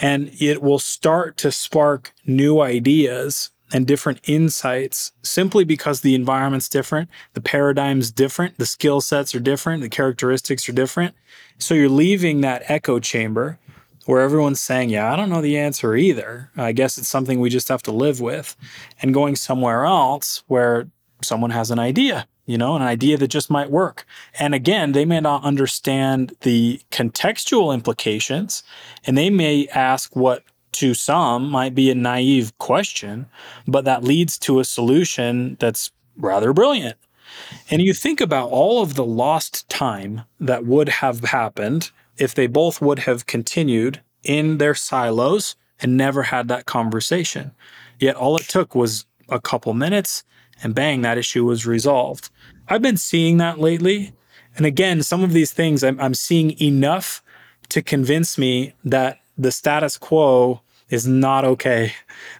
[0.00, 6.68] and it will start to spark new ideas and different insights simply because the environment's
[6.68, 11.14] different, the paradigm's different, the skill sets are different, the characteristics are different.
[11.58, 13.58] So you're leaving that echo chamber
[14.06, 16.50] where everyone's saying, Yeah, I don't know the answer either.
[16.56, 18.54] I guess it's something we just have to live with,
[19.00, 20.88] and going somewhere else where
[21.22, 24.06] someone has an idea you know, an idea that just might work.
[24.38, 28.62] And again, they may not understand the contextual implications,
[29.06, 33.26] and they may ask what to some might be a naive question,
[33.66, 36.96] but that leads to a solution that's rather brilliant.
[37.70, 42.46] And you think about all of the lost time that would have happened if they
[42.46, 47.52] both would have continued in their silos and never had that conversation.
[47.98, 50.24] Yet all it took was a couple minutes
[50.62, 52.30] and bang, that issue was resolved.
[52.68, 54.12] I've been seeing that lately.
[54.56, 57.22] And again, some of these things I'm, I'm seeing enough
[57.70, 61.92] to convince me that the status quo is not okay.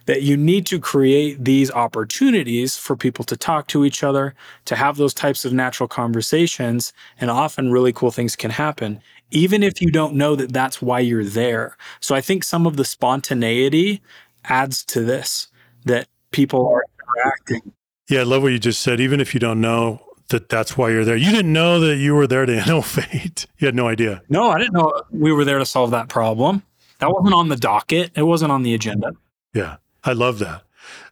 [0.05, 4.75] That you need to create these opportunities for people to talk to each other, to
[4.75, 9.01] have those types of natural conversations, and often really cool things can happen,
[9.31, 11.75] even if you don't know that that's why you're there.
[11.99, 14.01] So I think some of the spontaneity
[14.45, 15.47] adds to this
[15.85, 16.83] that people are
[17.17, 17.73] interacting.
[18.07, 18.99] Yeah, I love what you just said.
[18.99, 21.15] Even if you don't know that that's why you're there.
[21.15, 23.45] You didn't know that you were there to innovate.
[23.57, 24.21] You had no idea.
[24.29, 26.63] No, I didn't know we were there to solve that problem.
[26.99, 28.11] That wasn't on the docket.
[28.15, 29.11] It wasn't on the agenda.
[29.53, 30.63] Yeah, I love that.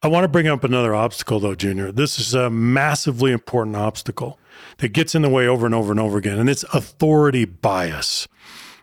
[0.01, 1.91] I want to bring up another obstacle, though, Junior.
[1.91, 4.39] This is a massively important obstacle
[4.77, 8.27] that gets in the way over and over and over again, and it's authority bias.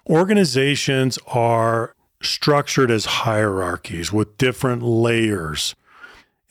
[0.08, 5.74] Organizations are structured as hierarchies with different layers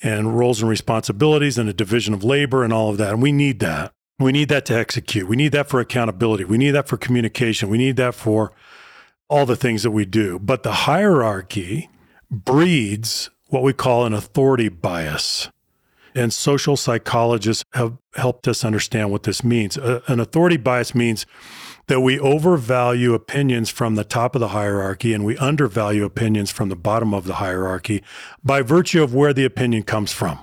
[0.02, 3.14] and roles and responsibilities and a division of labor and all of that.
[3.14, 3.92] And we need that.
[4.20, 5.28] We need that to execute.
[5.28, 6.44] We need that for accountability.
[6.44, 7.70] We need that for communication.
[7.70, 8.52] We need that for
[9.30, 10.40] all the things that we do.
[10.40, 11.90] But the hierarchy
[12.30, 15.50] breeds what we call an authority bias.
[16.16, 19.78] And social psychologists have helped us understand what this means.
[19.78, 21.26] Uh, an authority bias means
[21.90, 26.70] that we overvalue opinions from the top of the hierarchy and we undervalue opinions from
[26.70, 28.04] the bottom of the hierarchy
[28.44, 30.40] by virtue of where the opinion comes from.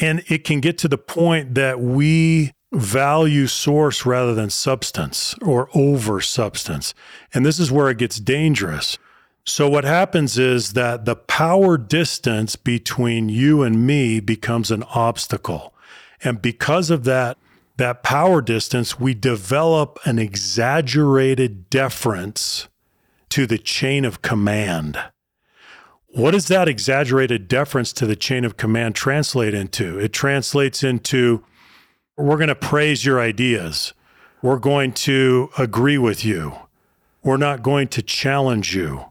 [0.00, 5.68] And it can get to the point that we value source rather than substance or
[5.74, 6.94] over substance.
[7.34, 8.96] And this is where it gets dangerous.
[9.44, 15.74] So, what happens is that the power distance between you and me becomes an obstacle.
[16.24, 17.36] And because of that
[17.76, 22.68] that power distance, we develop an exaggerated deference
[23.30, 24.98] to the chain of command.
[26.08, 29.98] What does that exaggerated deference to the chain of command translate into?
[29.98, 31.44] It translates into
[32.16, 33.92] we're going to praise your ideas.
[34.40, 36.54] We're going to agree with you.
[37.22, 39.06] We're not going to challenge you.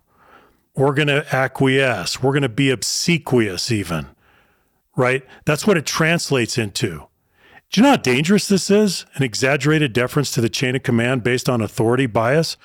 [0.76, 2.24] We're going to acquiesce.
[2.24, 4.08] We're going to be obsequious, even.
[4.96, 5.24] Right?
[5.46, 7.08] That's what it translates into.
[7.72, 9.06] Do you know how dangerous this is?
[9.16, 12.58] An exaggerated deference to the chain of command based on authority bias?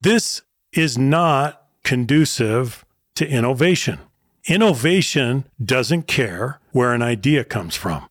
[0.00, 0.42] This
[0.72, 2.84] is not conducive
[3.16, 3.98] to innovation.
[4.46, 8.08] Innovation doesn't care where an idea comes from.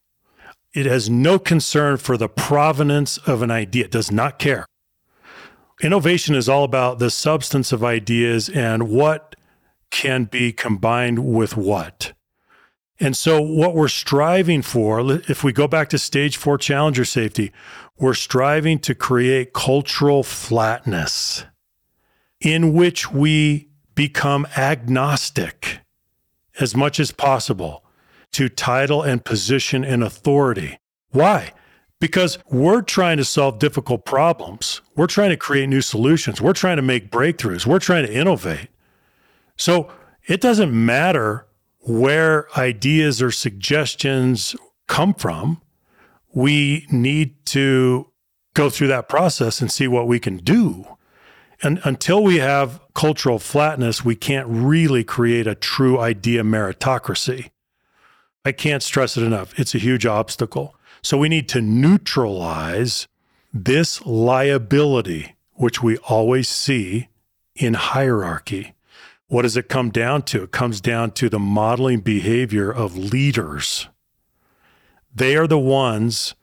[0.73, 3.85] It has no concern for the provenance of an idea.
[3.85, 4.65] It does not care.
[5.81, 9.35] Innovation is all about the substance of ideas and what
[9.91, 12.13] can be combined with what.
[12.99, 17.51] And so, what we're striving for, if we go back to stage four challenger safety,
[17.97, 21.43] we're striving to create cultural flatness
[22.39, 25.79] in which we become agnostic
[26.59, 27.83] as much as possible
[28.31, 30.77] to title and position and authority.
[31.11, 31.53] Why?
[31.99, 34.81] Because we're trying to solve difficult problems.
[34.95, 36.41] We're trying to create new solutions.
[36.41, 37.65] We're trying to make breakthroughs.
[37.65, 38.67] We're trying to innovate.
[39.57, 39.89] So
[40.27, 41.44] it doesn't matter
[41.85, 44.55] where ideas or suggestions
[44.87, 45.61] come from.
[46.33, 48.11] We need to
[48.53, 50.85] go through that process and see what we can do.
[51.61, 57.49] And until we have cultural flatness, we can't really create a true idea meritocracy.
[58.43, 59.57] I can't stress it enough.
[59.57, 60.75] It's a huge obstacle.
[61.01, 63.07] So we need to neutralize
[63.53, 67.07] this liability, which we always see
[67.55, 68.74] in hierarchy.
[69.27, 70.43] What does it come down to?
[70.43, 73.87] It comes down to the modeling behavior of leaders.
[75.13, 76.35] They are the ones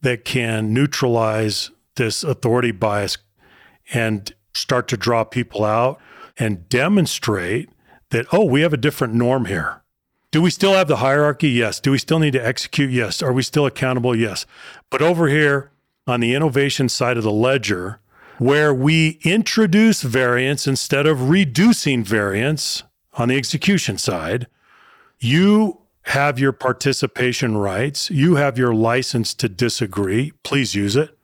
[0.00, 3.18] that can neutralize this authority bias
[3.92, 6.00] and start to draw people out
[6.38, 7.68] and demonstrate
[8.10, 9.82] that, oh, we have a different norm here.
[10.30, 11.50] Do we still have the hierarchy?
[11.50, 11.80] Yes.
[11.80, 12.90] Do we still need to execute?
[12.90, 13.20] Yes.
[13.20, 14.14] Are we still accountable?
[14.14, 14.46] Yes.
[14.88, 15.72] But over here
[16.06, 18.00] on the innovation side of the ledger,
[18.40, 22.82] where we introduce variance instead of reducing variance
[23.18, 24.46] on the execution side,
[25.18, 28.10] you have your participation rights.
[28.10, 30.32] You have your license to disagree.
[30.42, 31.18] Please use it.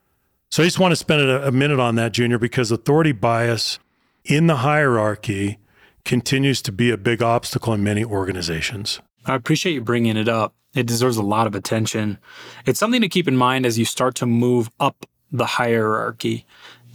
[0.51, 3.79] So I just want to spend a, minute on that, Junior, because authority bias
[4.27, 5.59] in the hierarchy
[6.05, 9.01] continues to be a big obstacle in many organizations.
[9.25, 10.55] I appreciate you bringing it up.
[10.75, 12.19] It deserves a lot of attention.
[12.67, 16.45] It's something to keep in mind as you start to move up the hierarchy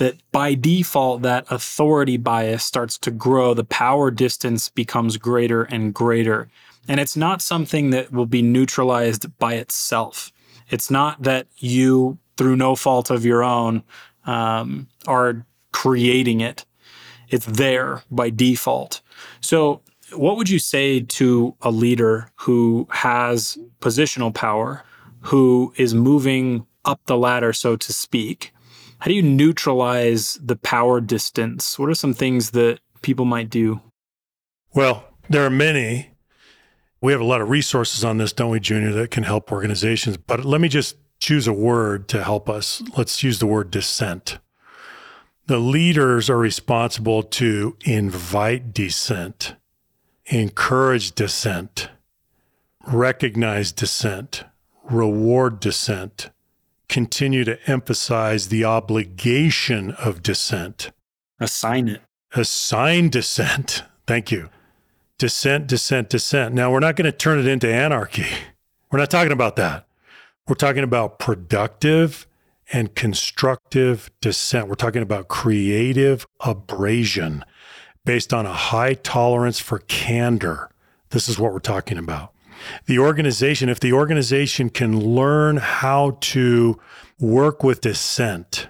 [0.02, 5.93] that by default that authority bias starts to grow the power distance becomes greater and
[5.93, 6.47] greater
[6.88, 10.32] and it's not something that will be neutralized by itself
[10.70, 13.84] it's not that you through no fault of your own
[14.26, 16.66] um, are creating it
[17.32, 19.02] it's there by default.
[19.39, 19.82] So,
[20.14, 24.84] what would you say to a leader who has positional power,
[25.22, 28.54] who is moving up the ladder, so to speak?
[29.02, 31.80] How do you neutralize the power distance?
[31.80, 33.82] What are some things that people might do?
[34.76, 36.12] Well, there are many.
[37.02, 40.18] We have a lot of resources on this, don't we, Junior, that can help organizations.
[40.18, 42.84] But let me just choose a word to help us.
[42.95, 44.38] Let's use the word dissent.
[45.47, 49.56] The leaders are responsible to invite dissent,
[50.28, 51.89] encourage dissent,
[52.86, 54.43] recognize dissent,
[54.84, 56.30] reward dissent,
[56.92, 60.92] continue to emphasize the obligation of dissent.
[61.39, 62.02] Assign it.
[62.36, 63.84] Assign dissent.
[64.06, 64.50] Thank you.
[65.18, 66.54] Dissent, dissent, dissent.
[66.54, 68.28] Now, we're not going to turn it into anarchy.
[68.92, 69.88] We're not talking about that.
[70.48, 72.28] We're talking about productive
[72.74, 74.68] and constructive dissent.
[74.68, 77.46] We're talking about creative abrasion
[78.04, 80.70] based on a high tolerance for candor.
[81.12, 82.30] This is what we're talking about.
[82.86, 86.80] The organization, if the organization can learn how to
[87.20, 88.68] work with dissent,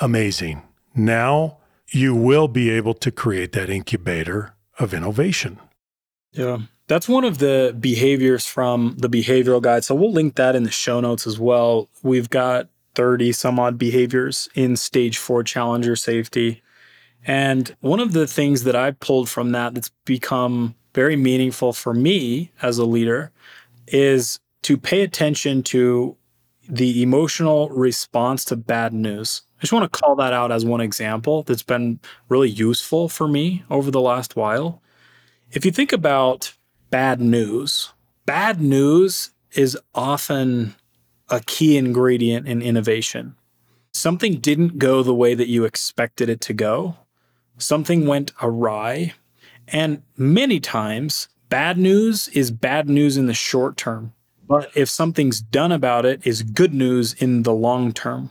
[0.00, 0.62] amazing.
[0.94, 1.58] Now
[1.90, 5.58] you will be able to create that incubator of innovation.
[6.32, 6.58] Yeah.
[6.88, 9.84] That's one of the behaviors from the behavioral guide.
[9.84, 11.88] So we'll link that in the show notes as well.
[12.02, 16.62] We've got 30 some odd behaviors in stage four challenger safety.
[17.26, 21.92] And one of the things that I pulled from that that's become very meaningful for
[21.92, 23.30] me as a leader
[23.86, 26.16] is to pay attention to
[26.70, 29.42] the emotional response to bad news.
[29.58, 33.28] I just want to call that out as one example that's been really useful for
[33.28, 34.80] me over the last while.
[35.50, 36.54] If you think about
[36.88, 37.92] bad news,
[38.24, 40.74] bad news is often
[41.28, 43.36] a key ingredient in innovation.
[43.92, 46.96] Something didn't go the way that you expected it to go,
[47.58, 49.12] something went awry,
[49.68, 54.12] And many times, bad news is bad news in the short term.
[54.48, 58.30] But if something's done about it, is good news in the long term.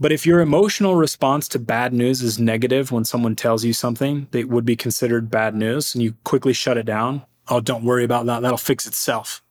[0.00, 4.28] But if your emotional response to bad news is negative when someone tells you something
[4.30, 8.04] that would be considered bad news and you quickly shut it down, oh, don't worry
[8.04, 8.42] about that.
[8.42, 9.42] That'll fix itself,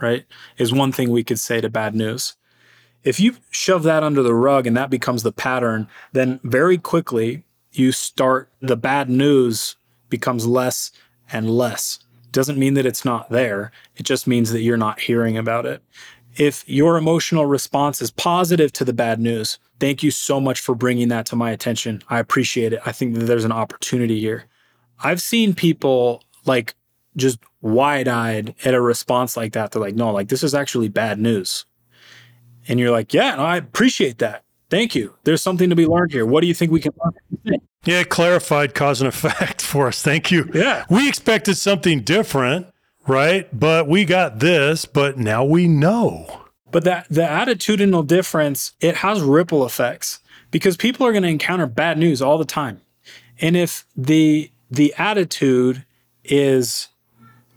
[0.00, 0.24] right?
[0.58, 2.34] Is one thing we could say to bad news.
[3.04, 7.44] If you shove that under the rug and that becomes the pattern, then very quickly
[7.72, 9.76] you start the bad news
[10.12, 10.92] becomes less
[11.32, 11.98] and less.
[12.30, 13.72] Doesn't mean that it's not there.
[13.96, 15.82] It just means that you're not hearing about it.
[16.36, 20.74] If your emotional response is positive to the bad news, thank you so much for
[20.76, 22.02] bringing that to my attention.
[22.08, 22.80] I appreciate it.
[22.86, 24.44] I think that there's an opportunity here.
[25.02, 26.74] I've seen people like
[27.16, 29.72] just wide eyed at a response like that.
[29.72, 31.66] They're like, no, like this is actually bad news.
[32.68, 34.44] And you're like, yeah, no, I appreciate that.
[34.70, 35.14] Thank you.
[35.24, 36.24] There's something to be learned here.
[36.24, 37.12] What do you think we can learn?
[37.84, 40.02] Yeah, clarified cause and effect for us.
[40.02, 40.48] Thank you.
[40.54, 40.84] Yeah.
[40.88, 42.66] We expected something different,
[43.06, 43.48] right?
[43.58, 46.42] But we got this, but now we know.
[46.70, 50.20] But that the attitudinal difference, it has ripple effects
[50.50, 52.80] because people are going to encounter bad news all the time.
[53.40, 55.84] And if the the attitude
[56.24, 56.88] is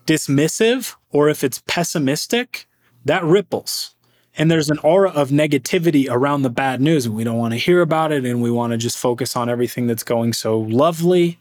[0.06, 2.68] dismissive or if it's pessimistic,
[3.06, 3.95] that ripples
[4.38, 7.60] and there's an aura of negativity around the bad news and we don't want to
[7.60, 11.40] hear about it and we want to just focus on everything that's going so lovely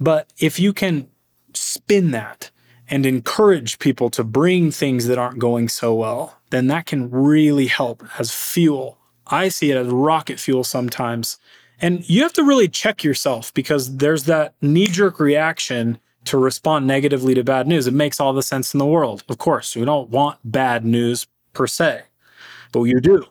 [0.00, 1.08] but if you can
[1.52, 2.50] spin that
[2.88, 7.66] and encourage people to bring things that aren't going so well then that can really
[7.66, 11.38] help as fuel i see it as rocket fuel sometimes
[11.80, 16.86] and you have to really check yourself because there's that knee jerk reaction to respond
[16.86, 17.86] negatively to bad news.
[17.86, 19.24] It makes all the sense in the world.
[19.28, 22.04] Of course, we don't want bad news per se
[22.74, 23.24] but you do.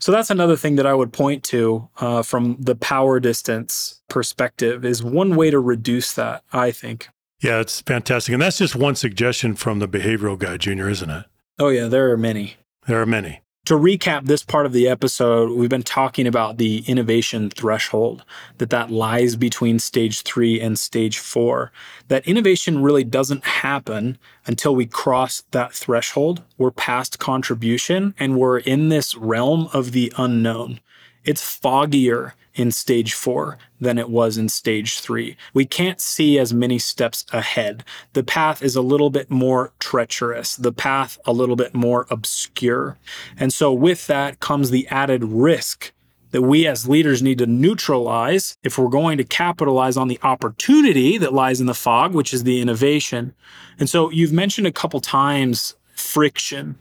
[0.00, 4.84] So that's another thing that I would point to uh, from the power distance perspective
[4.84, 7.08] is one way to reduce that, I think.
[7.40, 8.32] Yeah, it's fantastic.
[8.32, 11.24] And that's just one suggestion from the behavioral guy, Junior, isn't it?
[11.58, 12.54] Oh, yeah, there are many.
[12.86, 16.82] There are many to recap this part of the episode, we've been talking about the
[16.86, 18.24] innovation threshold,
[18.56, 21.70] that that lies between stage three and stage four.
[22.08, 24.16] That innovation really doesn't happen
[24.46, 26.42] until we cross that threshold.
[26.56, 30.80] We're past contribution and we're in this realm of the unknown.
[31.22, 35.36] It's foggier in stage four than it was in stage three.
[35.54, 37.84] We can't see as many steps ahead.
[38.14, 42.98] The path is a little bit more treacherous, the path a little bit more obscure.
[43.38, 45.92] And so, with that comes the added risk
[46.32, 51.16] that we as leaders need to neutralize if we're going to capitalize on the opportunity
[51.16, 53.34] that lies in the fog, which is the innovation.
[53.78, 56.78] And so, you've mentioned a couple times friction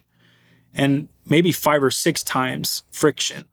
[0.73, 3.45] and maybe five or six times friction.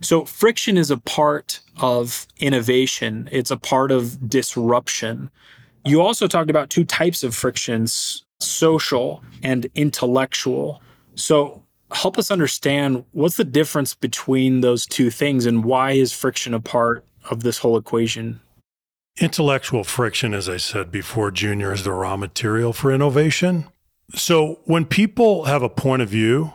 [0.00, 3.28] So friction is a part of innovation.
[3.30, 5.30] It's a part of disruption.
[5.84, 10.82] You also talked about two types of frictions, social and intellectual.
[11.14, 16.54] So help us understand what's the difference between those two things and why is friction
[16.54, 18.40] a part of this whole equation?
[19.18, 23.66] Intellectual friction, as I said before, Junior, is the raw material for innovation.
[24.14, 26.52] So when people have a point of view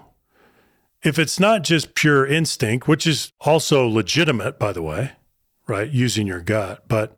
[1.05, 5.11] if it's not just pure instinct, which is also legitimate, by the way,
[5.67, 5.91] right?
[5.91, 7.17] Using your gut, but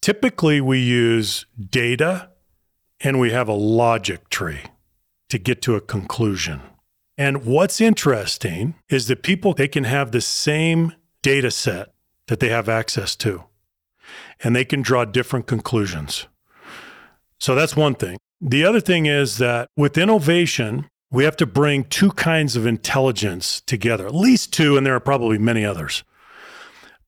[0.00, 2.30] typically we use data
[3.00, 4.62] and we have a logic tree
[5.28, 6.60] to get to a conclusion.
[7.16, 10.92] And what's interesting is that people, they can have the same
[11.22, 11.94] data set
[12.26, 13.44] that they have access to,
[14.42, 16.26] and they can draw different conclusions.
[17.38, 18.18] So that's one thing.
[18.40, 23.60] The other thing is that with innovation, we have to bring two kinds of intelligence
[23.60, 26.02] together, at least two, and there are probably many others.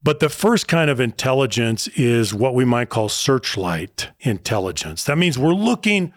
[0.02, 5.04] But the first kind of intelligence is what we might call searchlight intelligence.
[5.04, 6.12] That means we're looking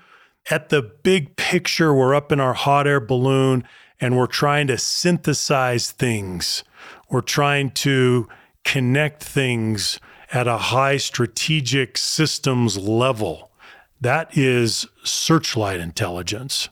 [0.50, 3.64] at the big picture, we're up in our hot air balloon,
[4.00, 6.64] and we're trying to synthesize things.
[7.10, 8.28] We're trying to
[8.64, 10.00] connect things
[10.32, 13.52] at a high strategic systems level.
[14.00, 16.70] That is searchlight intelligence.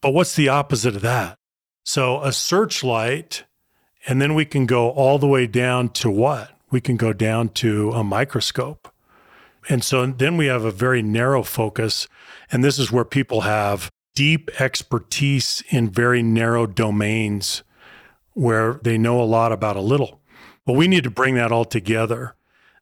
[0.00, 1.36] But what's the opposite of that?
[1.84, 3.44] So a searchlight,
[4.06, 6.50] and then we can go all the way down to what?
[6.70, 8.92] We can go down to a microscope.
[9.68, 12.06] And so then we have a very narrow focus.
[12.52, 17.62] And this is where people have deep expertise in very narrow domains
[18.34, 20.20] where they know a lot about a little.
[20.64, 22.34] But we need to bring that all together.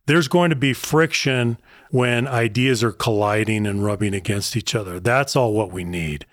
[0.07, 1.59] There's going to be friction
[1.91, 5.01] when ideas are colliding and rubbing against each other.
[5.01, 6.27] That's all what we need.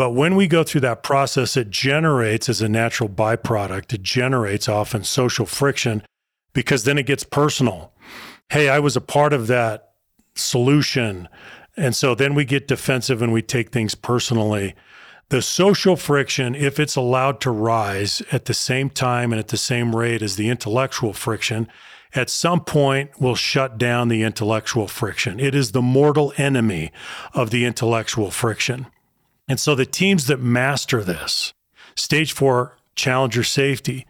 [0.00, 4.66] But when we go through that process, it generates as a natural byproduct, it generates
[4.66, 6.02] often social friction
[6.54, 7.92] because then it gets personal.
[8.50, 9.90] Hey, I was a part of that
[10.34, 11.28] solution.
[11.76, 14.74] And so then we get defensive and we take things personally.
[15.28, 19.58] The social friction, if it's allowed to rise at the same time and at the
[19.58, 21.68] same rate as the intellectual friction,
[22.14, 25.38] at some point will shut down the intellectual friction.
[25.38, 26.90] It is the mortal enemy
[27.34, 28.86] of the intellectual friction.
[29.50, 31.54] And so the teams that master this,
[31.96, 34.06] stage four challenger safety,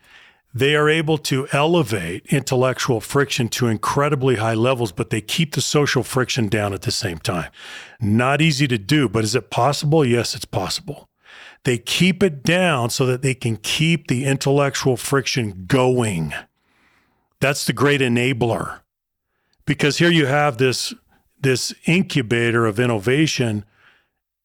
[0.53, 5.63] they are able to elevate intellectual friction to incredibly high levels, but they keep the
[5.63, 7.51] social friction down at the same time.
[8.03, 10.05] Not easy to do, but is it possible?
[10.05, 11.09] Yes, it's possible.
[11.65, 16.35] They keep it down so that they can keep the intellectual friction going.
[17.41, 18.81] That's the great enabler.
[19.65, 20.93] Because here you have this,
[21.41, 23.65] this incubator of innovation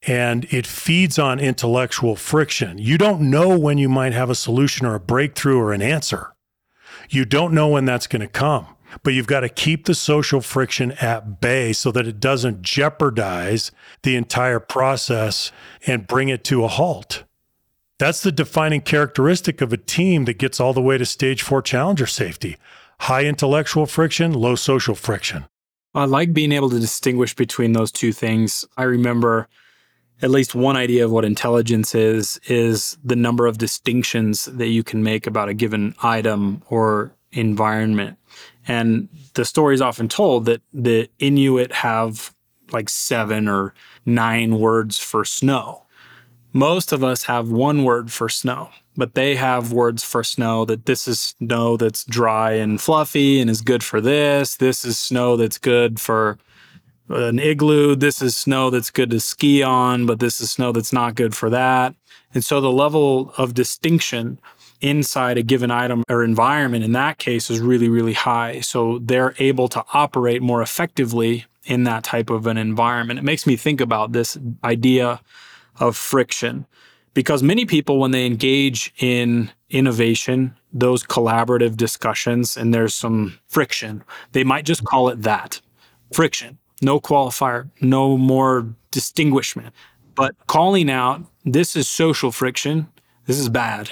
[0.07, 2.77] and it feeds on intellectual friction.
[2.77, 6.33] You don't know when you might have a solution or a breakthrough or an answer.
[7.09, 8.67] You don't know when that's going to come,
[9.03, 13.71] but you've got to keep the social friction at bay so that it doesn't jeopardize
[14.03, 15.51] the entire process
[15.87, 17.23] and bring it to a halt.
[17.97, 21.61] That's the defining characteristic of a team that gets all the way to stage four
[21.61, 22.57] challenger safety
[22.97, 25.45] high intellectual friction, low social friction.
[25.93, 28.65] I like being able to distinguish between those two things.
[28.77, 29.49] I remember
[30.21, 34.83] at least one idea of what intelligence is is the number of distinctions that you
[34.83, 38.17] can make about a given item or environment.
[38.67, 42.33] And the story is often told that the Inuit have
[42.71, 43.73] like seven or
[44.05, 45.83] nine words for snow.
[46.53, 50.85] Most of us have one word for snow, but they have words for snow that
[50.85, 54.55] this is snow that's dry and fluffy and is good for this.
[54.55, 56.37] This is snow that's good for
[57.09, 57.95] an igloo.
[57.95, 61.35] This is snow that's good to ski on, but this is snow that's not good
[61.35, 61.95] for that.
[62.33, 64.39] And so the level of distinction
[64.81, 68.59] inside a given item or environment in that case is really, really high.
[68.59, 73.19] So they're able to operate more effectively in that type of an environment.
[73.19, 75.21] It makes me think about this idea
[75.79, 76.65] of friction
[77.13, 84.03] because many people, when they engage in innovation, those collaborative discussions, and there's some friction,
[84.33, 85.61] they might just call it that
[86.13, 89.73] friction no qualifier, no more distinguishment.
[90.15, 92.87] But calling out this is social friction,
[93.25, 93.91] this is bad.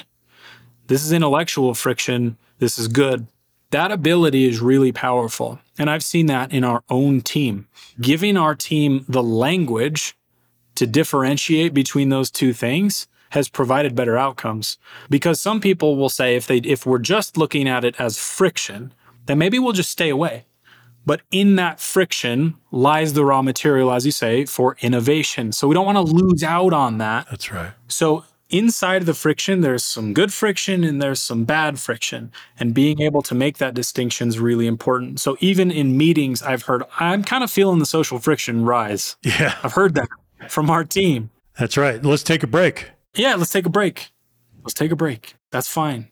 [0.88, 3.28] This is intellectual friction, this is good.
[3.72, 5.60] That ability is really powerful.
[5.78, 7.68] And I've seen that in our own team.
[8.00, 10.16] Giving our team the language
[10.76, 14.78] to differentiate between those two things has provided better outcomes.
[15.10, 18.94] Because some people will say if they if we're just looking at it as friction,
[19.26, 20.46] then maybe we'll just stay away.
[21.06, 25.52] But in that friction lies the raw material, as you say, for innovation.
[25.52, 27.28] So we don't want to lose out on that.
[27.30, 27.72] That's right.
[27.88, 32.32] So inside of the friction, there's some good friction and there's some bad friction.
[32.60, 35.20] And being able to make that distinction is really important.
[35.20, 39.18] So even in meetings, I've heard, I'm kind of feeling the social friction rise.
[39.24, 39.58] Yeah.
[39.64, 40.08] I've heard that
[40.50, 41.32] from our team.
[41.60, 42.04] That's right.
[42.04, 42.92] Let's take a break.
[43.16, 44.12] Yeah, let's take a break.
[44.64, 45.36] Let's take a break.
[45.52, 46.08] That's fine.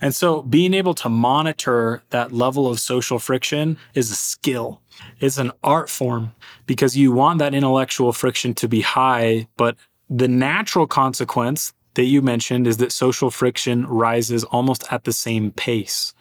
[0.00, 4.80] And so being able to monitor that level of social friction is a skill.
[5.20, 6.32] It's an art form
[6.66, 9.76] because you want that intellectual friction to be high, but
[10.08, 15.50] the natural consequence that you mentioned is that social friction rises almost at the same
[15.52, 16.14] pace.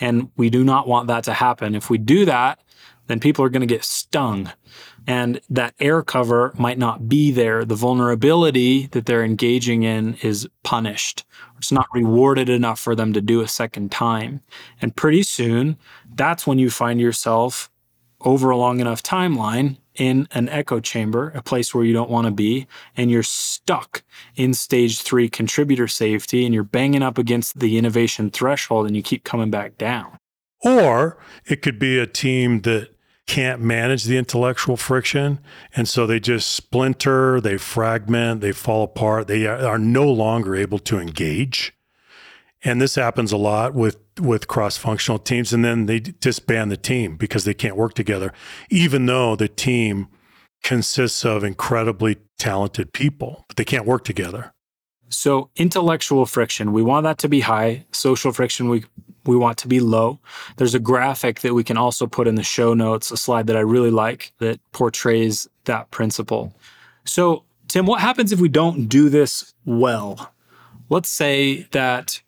[0.00, 1.74] And we do not want that to happen.
[1.74, 2.60] If we do that,
[3.08, 4.52] then people are going to get stung
[5.08, 7.64] and that air cover might not be there.
[7.64, 11.24] The vulnerability that they're engaging in is punished.
[11.56, 14.42] It's not rewarded enough for them to do a second time.
[14.82, 15.78] And pretty soon,
[16.14, 17.70] that's when you find yourself
[18.20, 22.26] over a long enough timeline in an echo chamber, a place where you don't want
[22.26, 24.02] to be, and you're stuck
[24.36, 29.02] in stage three contributor safety and you're banging up against the innovation threshold and you
[29.02, 30.18] keep coming back down.
[30.62, 32.90] Or it could be a team that
[33.28, 35.38] can't manage the intellectual friction.
[35.76, 39.28] And so they just splinter, they fragment, they fall apart.
[39.28, 41.74] They are no longer able to engage.
[42.64, 45.52] And this happens a lot with, with cross functional teams.
[45.52, 48.32] And then they disband the team because they can't work together,
[48.70, 50.08] even though the team
[50.64, 54.52] consists of incredibly talented people, but they can't work together.
[55.10, 57.84] So intellectual friction, we want that to be high.
[57.92, 58.84] Social friction, we
[59.28, 60.18] we want to be low.
[60.56, 63.56] There's a graphic that we can also put in the show notes, a slide that
[63.56, 66.54] I really like that portrays that principle.
[67.04, 70.32] So, Tim, what happens if we don't do this well?
[70.88, 72.22] Let's say that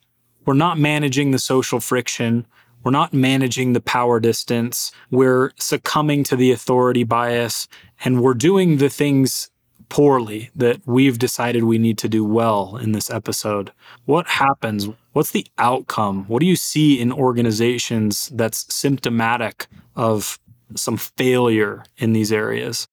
[0.45, 2.47] we're not managing the social friction,
[2.85, 7.67] we're not managing the power distance, we're succumbing to the authority bias,
[8.05, 9.50] and we're doing the things
[9.91, 13.73] poorly that we've decided we need to do well in this episode.
[14.07, 14.89] What happens?
[15.13, 16.25] What's the outcome?
[16.27, 19.67] What do you see in organizations that's symptomatic
[19.97, 20.39] of
[20.75, 22.89] some failure in these areas?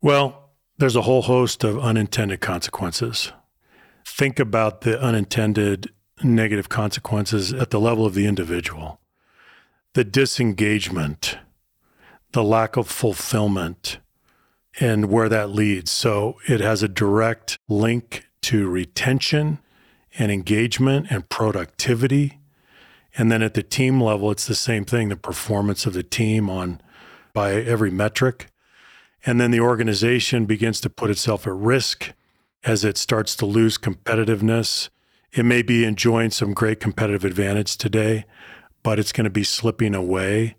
[0.00, 3.32] Well, there's a whole host of unintended consequences.
[4.04, 5.90] Think about the unintended
[6.22, 9.00] negative consequences at the level of the individual
[9.94, 11.38] the disengagement,
[12.32, 13.98] the lack of fulfillment,
[14.80, 15.90] and where that leads.
[15.90, 19.58] So it has a direct link to retention
[20.18, 22.38] and engagement and productivity.
[23.16, 26.50] And then at the team level, it's the same thing the performance of the team
[26.50, 26.80] on
[27.32, 28.48] by every metric.
[29.24, 32.12] And then the organization begins to put itself at risk
[32.64, 34.88] as it starts to lose competitiveness.
[35.32, 38.24] It may be enjoying some great competitive advantage today,
[38.82, 40.56] but it's going to be slipping away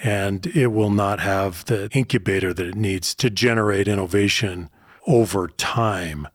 [0.00, 4.70] and it will not have the incubator that it needs to generate innovation
[5.06, 6.28] over time.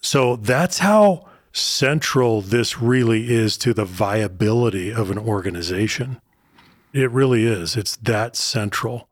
[0.00, 6.20] So that's how central this really is to the viability of an organization.
[6.92, 7.76] It really is.
[7.76, 9.08] It's that central.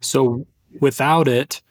[0.00, 0.46] So
[0.80, 1.62] without it,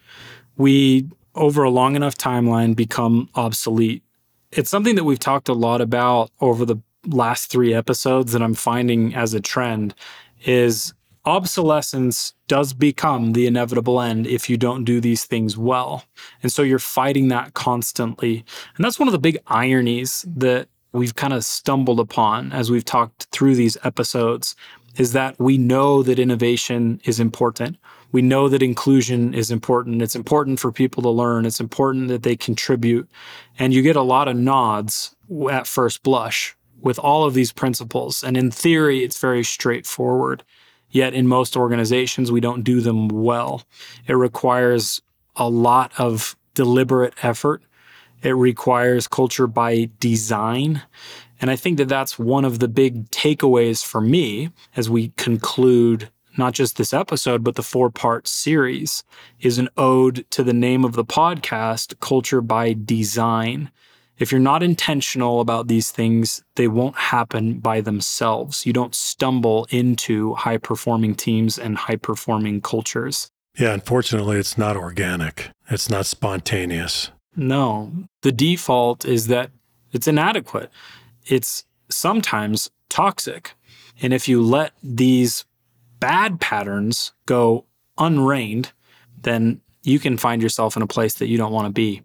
[0.58, 4.04] we, over a long enough timeline, become obsolete.
[4.52, 8.54] It's something that we've talked a lot about over the last three episodes that I'm
[8.54, 9.93] finding as a trend
[10.45, 10.93] is
[11.28, 16.05] obsolescence does become the inevitable end if you don't do these things well.
[16.41, 18.45] And so you're fighting that constantly.
[18.75, 22.86] And that's one of the big ironies that we've kind of stumbled upon as we've
[22.86, 24.55] talked through these episodes
[24.95, 27.78] is that we know that innovation is important.
[28.13, 30.01] We know that inclusion is important.
[30.01, 31.45] It's important for people to learn.
[31.45, 33.07] It's important that they contribute.
[33.59, 35.13] And you get a lot of nods
[35.51, 38.23] at first blush with all of these principles.
[38.23, 40.43] And in theory, it's very straightforward.
[40.90, 43.64] Yet in most organizations, we don't do them well.
[44.08, 45.02] It requires
[45.36, 47.62] a lot of deliberate effort.
[48.24, 50.82] It requires culture by design.
[51.40, 56.10] And I think that that's one of the big takeaways for me as we conclude
[56.38, 59.04] not just this episode, but the four part series
[59.40, 63.72] is an ode to the name of the podcast, Culture by Design.
[64.20, 68.65] If you're not intentional about these things, they won't happen by themselves.
[68.65, 73.30] You don't stumble into high performing teams and high performing cultures.
[73.57, 77.11] Yeah, unfortunately, it's not organic, it's not spontaneous.
[77.36, 77.91] No,
[78.22, 79.51] the default is that
[79.91, 80.72] it's inadequate.
[81.26, 83.53] It's sometimes toxic.
[84.01, 85.45] And if you let these
[85.99, 87.65] bad patterns go
[87.97, 88.72] unreined,
[89.22, 92.01] then you can find yourself in a place that you don't want to be.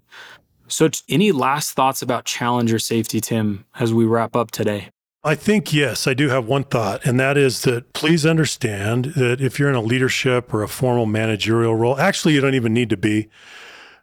[0.72, 4.88] So, any last thoughts about challenger safety, Tim, as we wrap up today?
[5.22, 9.42] I think, yes, I do have one thought, and that is that please understand that
[9.42, 12.88] if you're in a leadership or a formal managerial role, actually, you don't even need
[12.88, 13.28] to be.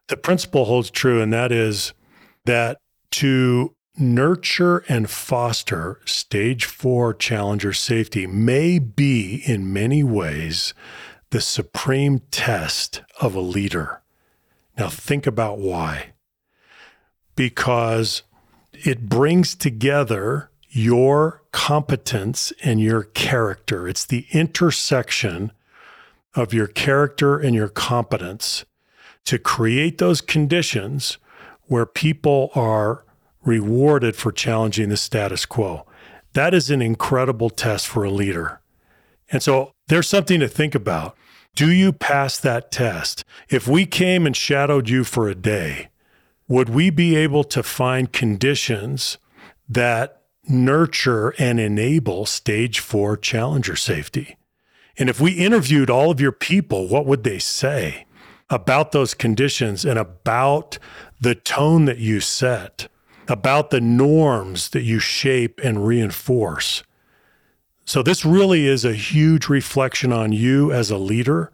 [0.09, 1.93] The principle holds true, and that is
[2.45, 2.77] that
[3.13, 10.75] to nurture and foster stage four challenger safety may be, in many ways,
[11.31, 14.03] the supreme test of a leader.
[14.77, 16.13] Now, think about why
[17.39, 18.23] because
[18.73, 23.87] it brings together your competence and your character.
[23.87, 25.53] It's the intersection
[26.35, 28.65] of your character and your competence
[29.23, 31.17] to create those conditions
[31.67, 33.05] where people are
[33.45, 35.85] rewarded for challenging the status quo.
[36.33, 38.59] That is an incredible test for a leader.
[39.31, 41.15] And so there's something to think about.
[41.55, 43.23] Do you pass that test?
[43.47, 45.87] If we came and shadowed you for a day,
[46.49, 49.19] would we be able to find conditions
[49.69, 54.35] that nurture and enable stage four challenger safety?
[54.97, 58.05] And if we interviewed all of your people, what would they say
[58.49, 60.79] about those conditions and about
[61.21, 62.89] the tone that you set,
[63.27, 66.83] about the norms that you shape and reinforce?
[67.85, 71.51] So, this really is a huge reflection on you as a leader.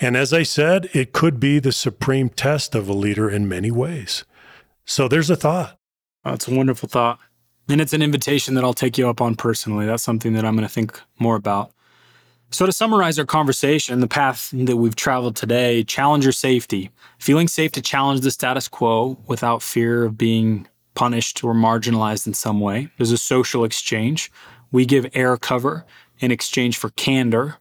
[0.00, 3.70] And as I said, it could be the supreme test of a leader in many
[3.70, 4.24] ways.
[4.84, 5.78] So there's a thought.
[6.24, 7.18] That's a wonderful thought.
[7.68, 9.86] And it's an invitation that I'll take you up on personally.
[9.86, 11.72] That's something that I'm going to think more about.
[12.50, 17.72] So, to summarize our conversation, the path that we've traveled today challenger safety, feeling safe
[17.72, 22.90] to challenge the status quo without fear of being punished or marginalized in some way.
[22.96, 24.30] There's a social exchange.
[24.70, 25.84] We give air cover
[26.20, 27.56] in exchange for candor.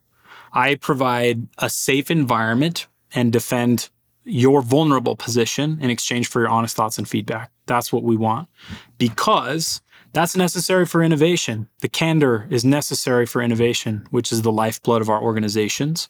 [0.52, 3.90] I provide a safe environment and defend
[4.26, 7.52] your vulnerable position in exchange for your honest thoughts and feedback.
[7.66, 8.50] That's what we want
[8.98, 9.82] because
[10.14, 11.68] that's necessary for innovation.
[11.82, 16.08] The candor is necessary for innovation, which is the lifeblood of our organizations.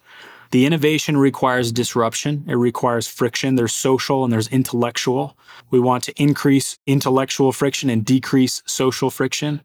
[0.51, 3.55] The innovation requires disruption, it requires friction.
[3.55, 5.35] There's social and there's intellectual.
[5.71, 9.61] We want to increase intellectual friction and decrease social friction.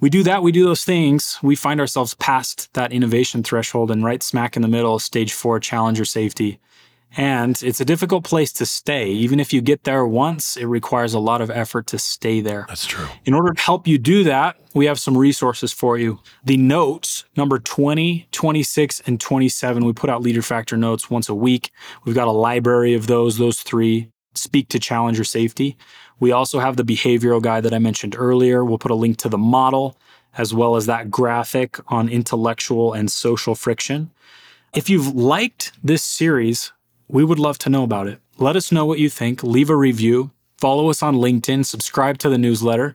[0.00, 4.04] we do that, we do those things, we find ourselves past that innovation threshold and
[4.04, 6.60] right smack in the middle, of stage four, challenger safety.
[7.16, 9.08] And it's a difficult place to stay.
[9.08, 12.66] Even if you get there once, it requires a lot of effort to stay there.
[12.68, 13.06] That's true.
[13.24, 16.20] In order to help you do that, we have some resources for you.
[16.44, 21.72] The notes, number 20, 26, and 27, we put out LeaderFactor notes once a week.
[22.04, 25.76] We've got a library of those, those three speak to challenger safety.
[26.20, 28.64] We also have the behavioral guide that I mentioned earlier.
[28.64, 29.96] We'll put a link to the model
[30.36, 34.10] as well as that graphic on intellectual and social friction.
[34.74, 36.72] If you've liked this series,
[37.08, 38.20] we would love to know about it.
[38.36, 39.42] Let us know what you think.
[39.42, 40.30] Leave a review.
[40.58, 41.64] Follow us on LinkedIn.
[41.64, 42.94] Subscribe to the newsletter.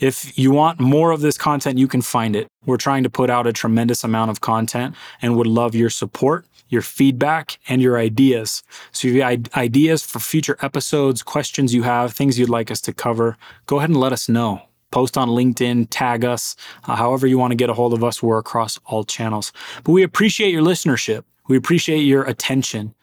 [0.00, 2.48] If you want more of this content, you can find it.
[2.66, 6.46] We're trying to put out a tremendous amount of content and would love your support,
[6.68, 8.62] your feedback, and your ideas.
[8.92, 12.80] So if you have ideas for future episodes, questions you have, things you'd like us
[12.82, 13.36] to cover,
[13.66, 14.62] go ahead and let us know.
[14.90, 16.54] Post on LinkedIn, tag us,
[16.84, 18.22] uh, however you want to get a hold of us.
[18.22, 19.52] We're across all channels.
[19.84, 21.24] But we appreciate your listenership.
[21.48, 22.94] We appreciate your attention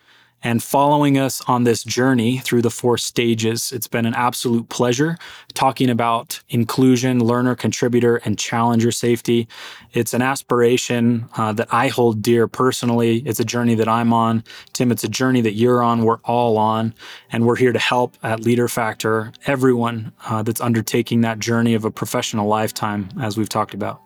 [0.43, 3.71] and following us on this journey through the four stages.
[3.71, 5.17] It's been an absolute pleasure
[5.53, 9.47] talking about inclusion, learner, contributor, and challenger safety.
[9.93, 13.19] It's an aspiration uh, that I hold dear personally.
[13.19, 14.43] It's a journey that I'm on.
[14.73, 16.03] Tim, it's a journey that you're on.
[16.03, 16.93] We're all on.
[17.31, 21.91] And we're here to help at LeaderFactor everyone uh, that's undertaking that journey of a
[21.91, 24.01] professional lifetime, as we've talked about.